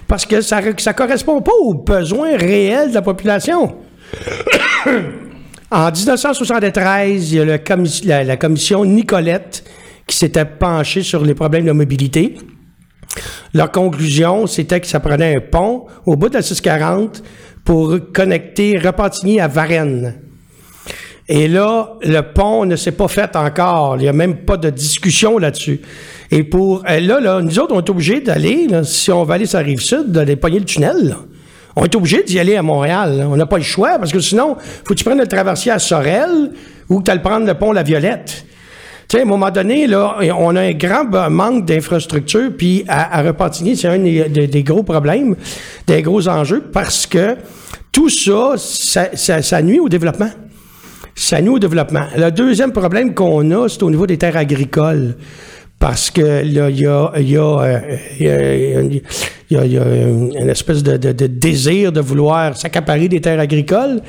[0.09, 3.77] parce que ça, ça correspond pas aux besoins réels de la population.
[5.71, 9.63] en 1973, il y a le commis- la, la commission Nicolette
[10.07, 12.37] qui s'était penchée sur les problèmes de mobilité.
[13.55, 17.23] Leur conclusion, c'était que ça prenait un pont au bout de la 640
[17.65, 20.15] pour connecter Repentigny à Varennes.
[21.29, 23.97] Et là, le pont ne s'est pas fait encore.
[23.97, 25.81] Il n'y a même pas de discussion là-dessus.
[26.31, 29.59] Et pour euh, là, nous autres, on est obligés d'aller, si on va aller sur
[29.59, 31.17] la rive sud, d'aller pogner le tunnel.
[31.75, 33.27] On est obligé d'y aller à Montréal.
[33.29, 35.79] On n'a pas le choix parce que sinon, faut que tu prennes le traversier à
[35.79, 36.53] Sorel
[36.89, 38.47] ou que tu ailles prendre le pont La Violette.
[39.09, 43.51] Sais, à un moment donné, là, on a un grand manque d'infrastructures, puis à, à
[43.53, 45.37] c'est un des, gros problèmes,
[45.87, 47.37] des gros enjeux, parce que
[47.93, 50.31] tout ça, ça, nuit au développement.
[51.15, 52.07] Ça nuit au développement.
[52.17, 55.15] Le deuxième problème qu'on a, c'est au niveau des terres agricoles.
[55.79, 57.37] Parce que là, il y a, y,
[59.77, 64.01] une espèce de désir de vouloir s'accaparer des terres agricoles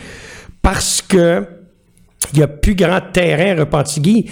[0.62, 1.44] parce que
[2.34, 4.26] il n'y a plus grand terrain à Repentigny.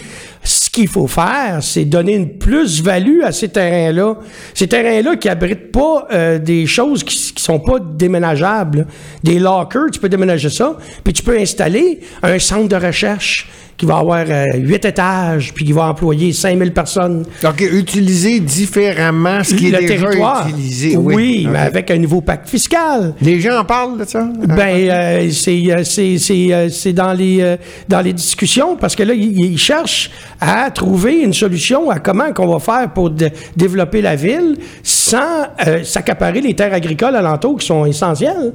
[0.44, 4.18] Ce qu'il faut faire, c'est donner une plus-value à ces terrains-là.
[4.54, 8.88] Ces terrains-là qui abritent pas euh, des choses qui, qui sont pas déménageables.
[9.24, 13.48] Des lockers, tu peux déménager ça, puis tu peux installer un centre de recherche
[13.78, 17.26] qui va avoir euh, huit étages, puis qui va employer 5000 personnes.
[17.44, 20.48] OK, utiliser différemment ce qui est le déjà territoire.
[20.48, 20.96] utilisé.
[20.96, 23.14] Oui, mais avec un nouveau pacte fiscal.
[23.22, 24.28] Les gens en parlent de ça?
[24.48, 27.58] Ben, euh, c'est euh, c'est dans les euh,
[27.90, 32.48] dans les discussions parce que là ils, cherchent à trouver une solution à comment qu'on
[32.48, 35.46] va faire pour dé- développer la ville sans
[35.84, 38.54] s'accaparer les terres agricoles alentours qui sont essentielles.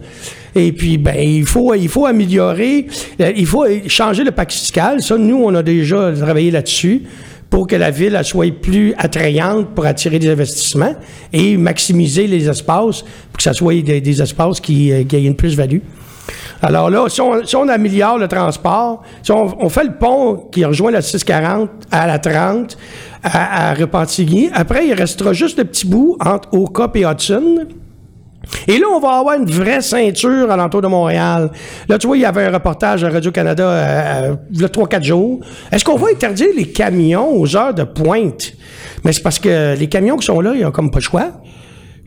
[0.55, 2.87] Et puis ben il faut il faut améliorer,
[3.21, 5.03] euh, il faut changer le pacte fiscal.
[5.03, 7.03] Ça nous on a déjà travaillé là-dessus
[7.51, 10.95] pour que la ville soit plus attrayante pour attirer des investissements
[11.33, 15.35] et maximiser les espaces pour que ça soit des, espaces qui, euh, qui aient une
[15.35, 15.81] plus-value.
[16.63, 21.03] Alors là, si on, améliore le transport, si on, fait le pont qui rejoint la
[21.03, 22.77] 640 à la 30,
[23.23, 27.67] à, à Repentigny, après, il restera juste le petit bout entre Oka et Hudson.
[28.67, 31.51] Et là, on va avoir une vraie ceinture alentour de Montréal.
[31.89, 35.03] Là, tu vois, il y avait un reportage à Radio-Canada euh, il y a 3-4
[35.03, 35.41] jours.
[35.71, 38.53] Est-ce qu'on va interdire les camions aux heures de pointe?
[39.05, 41.33] Mais c'est parce que les camions qui sont là, ils ont comme pas le choix.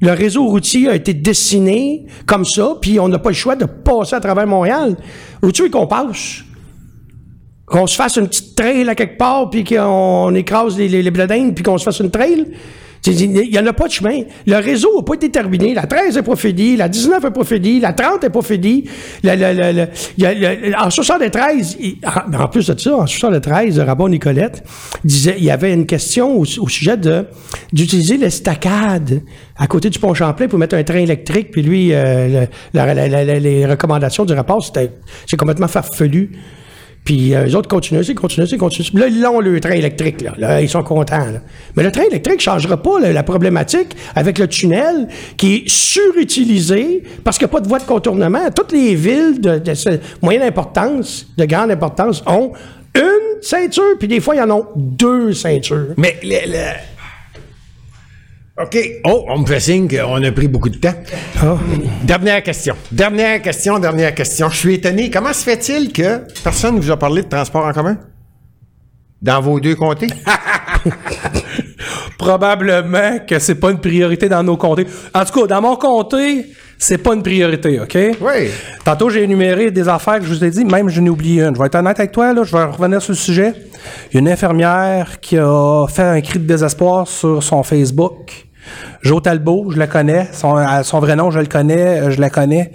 [0.01, 3.65] Le réseau routier a été dessiné comme ça, puis on n'a pas le choix de
[3.65, 4.97] passer à travers Montréal.
[5.41, 6.43] Où tu veux qu'on passe?
[7.65, 11.11] Qu'on se fasse une petite trail à quelque part, puis qu'on écrase les, les, les
[11.51, 12.47] puis qu'on se fasse une trail?
[13.05, 14.21] Il n'y en a pas de chemin.
[14.47, 15.73] Le réseau n'a pas été terminé.
[15.73, 16.77] La 13 n'est pas finie.
[16.77, 17.79] La 19 n'est pas finie.
[17.81, 18.85] La 30 n'est pas finie.
[20.77, 24.63] En 73, il- en, en plus de ça, en 73, le rabbin Nicolette
[25.03, 27.25] disait, il y avait une question au, sujet de
[27.71, 29.21] d'utiliser l'estacade
[29.57, 31.51] à côté du pont Champlain pour mettre un train électrique.
[31.51, 34.91] Puis lui, euh, les recommandations du rapport, c'était
[35.27, 36.31] c'est complètement farfelu.
[37.03, 38.99] Puis euh, eux autres continuent, ils continuent, ils continuent.
[38.99, 40.33] Là, ils ont le train électrique, là.
[40.37, 41.17] Là, ils sont contents.
[41.17, 41.41] là.
[41.75, 45.63] Mais le train électrique ne changera pas là, la problématique avec le tunnel qui est
[45.69, 48.49] surutilisé parce qu'il n'y a pas de voie de contournement.
[48.55, 49.61] Toutes les villes de,
[50.21, 52.51] moyenne importance, de grande importance, ont
[52.95, 55.87] une ceinture, puis des fois, ils en ont deux ceintures.
[55.97, 56.92] Mais le, le-
[58.61, 58.77] OK.
[59.05, 60.93] Oh, on me fait signe qu'on a pris beaucoup de temps.
[61.41, 61.57] Ah.
[62.03, 62.75] Dernière question.
[62.91, 64.47] Dernière question, dernière question.
[64.51, 65.09] Je suis étonné.
[65.09, 67.97] Comment se fait-il que personne ne vous a parlé de transport en commun?
[69.19, 70.07] Dans vos deux comtés?
[72.19, 74.85] Probablement que c'est pas une priorité dans nos comtés.
[75.15, 76.45] En tout cas, dans mon comté,
[76.77, 77.97] c'est pas une priorité, OK?
[78.21, 78.49] Oui.
[78.85, 81.55] Tantôt, j'ai énuméré des affaires que je vous ai dit, même j'en ai oublié une.
[81.55, 83.53] Je vais être honnête avec toi, là, je vais revenir sur le sujet.
[84.11, 88.42] Il y a une infirmière qui a fait un cri de désespoir sur son Facebook.
[89.01, 90.29] Jo Talbot, je la connais.
[90.31, 92.71] Son, euh, son vrai nom, je le connais, euh, je la connais.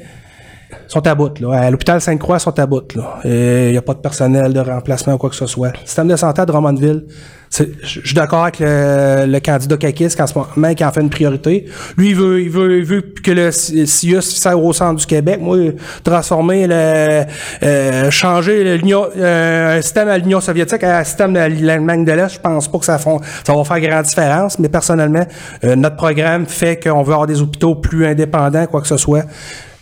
[0.71, 1.53] Ils sont à bout, là.
[1.53, 3.21] À l'hôpital Sainte-Croix, ils sont à bout, là.
[3.25, 5.73] Il n'y a pas de personnel de remplacement ou quoi que ce soit.
[5.85, 7.07] Système de santé à Drummondville.
[7.51, 11.67] Je suis d'accord avec le, candidat Kakis qu'en ce moment, qui en fait une priorité.
[11.97, 15.41] Lui, il veut, il veut, il veut que le CIUS sert au centre du Québec.
[15.41, 15.73] Moi,
[16.05, 17.25] transformer le,
[17.63, 22.13] euh, changer l'Union, euh, un système à l'Union soviétique à un système de l'Allemagne de
[22.13, 24.59] l'Est, je pense pas que ça, ça va faire grande différence.
[24.59, 25.27] Mais personnellement,
[25.65, 29.25] euh, notre programme fait qu'on veut avoir des hôpitaux plus indépendants, quoi que ce soit.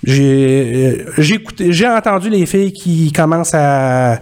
[0.05, 4.19] J'ai euh, j'ai écouté, j'ai entendu les filles qui commencent à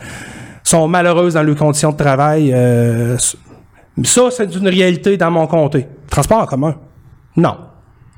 [0.75, 2.53] sont malheureuses dans leurs conditions de travail.
[2.53, 3.17] euh,
[4.03, 5.87] Ça, c'est une réalité dans mon comté.
[6.11, 6.75] Transport en commun.
[7.37, 7.57] Non.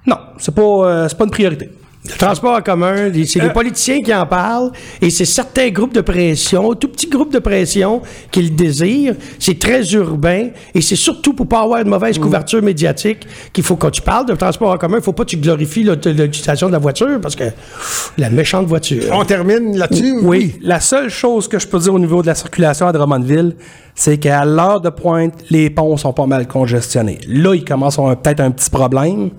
[0.07, 1.71] Non, c'est pas, euh, c'est pas une priorité.
[2.09, 3.51] Le transport en commun, c'est les Euh.
[3.51, 8.03] politiciens qui en parlent et c'est certains groupes de pression, tout petits groupes de pression
[8.31, 9.15] qui le désirent.
[9.39, 13.77] C'est très urbain et c'est surtout pour pas avoir une mauvaise couverture médiatique qu'il faut,
[13.77, 16.73] quand tu parles de transport en commun, il faut pas que tu glorifies l'utilisation de
[16.73, 19.03] la voiture parce que pff, la méchante voiture.
[19.13, 20.19] On termine là-dessus?
[20.23, 20.57] Oui.
[20.63, 23.57] La seule chose que je peux dire au niveau de la circulation à Drummondville,
[23.95, 27.19] c'est qu'à l'heure de pointe, les ponts sont pas mal congestionnés.
[27.29, 29.31] Là, ils commencent à avoir peut-être un petit problème.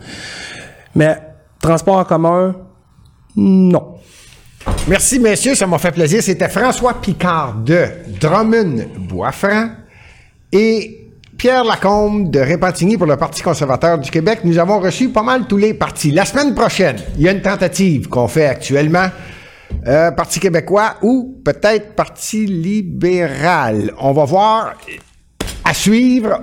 [0.96, 1.18] Mais
[1.60, 2.56] transport en commun,
[3.36, 3.96] non.
[4.88, 6.22] Merci, messieurs, ça m'a fait plaisir.
[6.24, 7.86] C'était François Picard de
[8.20, 9.70] Drummond-Boisfranc
[10.52, 14.40] et Pierre Lacombe de Répentigny pour le Parti conservateur du Québec.
[14.44, 16.12] Nous avons reçu pas mal tous les partis.
[16.12, 19.08] La semaine prochaine, il y a une tentative qu'on fait actuellement.
[19.86, 23.94] Euh, Parti québécois ou peut-être Parti libéral.
[24.00, 24.74] On va voir
[25.64, 26.40] à suivre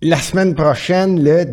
[0.00, 1.46] la semaine prochaine le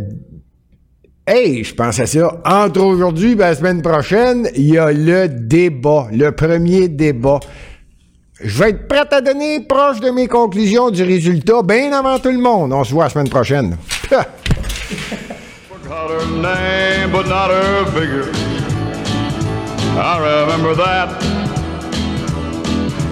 [1.28, 2.42] Hey, je pense à ça.
[2.46, 7.40] Entre aujourd'hui et la semaine prochaine, il y a le débat, le premier débat.
[8.44, 12.32] Je vais être prêt à donner proche de mes conclusions du résultat bien avant tout
[12.32, 12.74] le monde.
[12.74, 13.78] On se voit la semaine prochaine.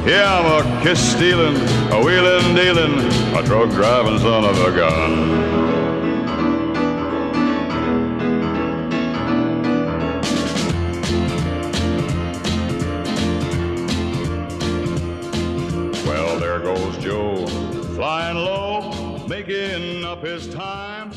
[0.05, 1.57] Yeah, I'm a kiss stealing,
[1.91, 2.99] a wheeling dealing,
[3.35, 5.68] a drug driving son of a gun.
[16.59, 17.45] Goes Joe,
[17.95, 21.11] flying low, making up his time.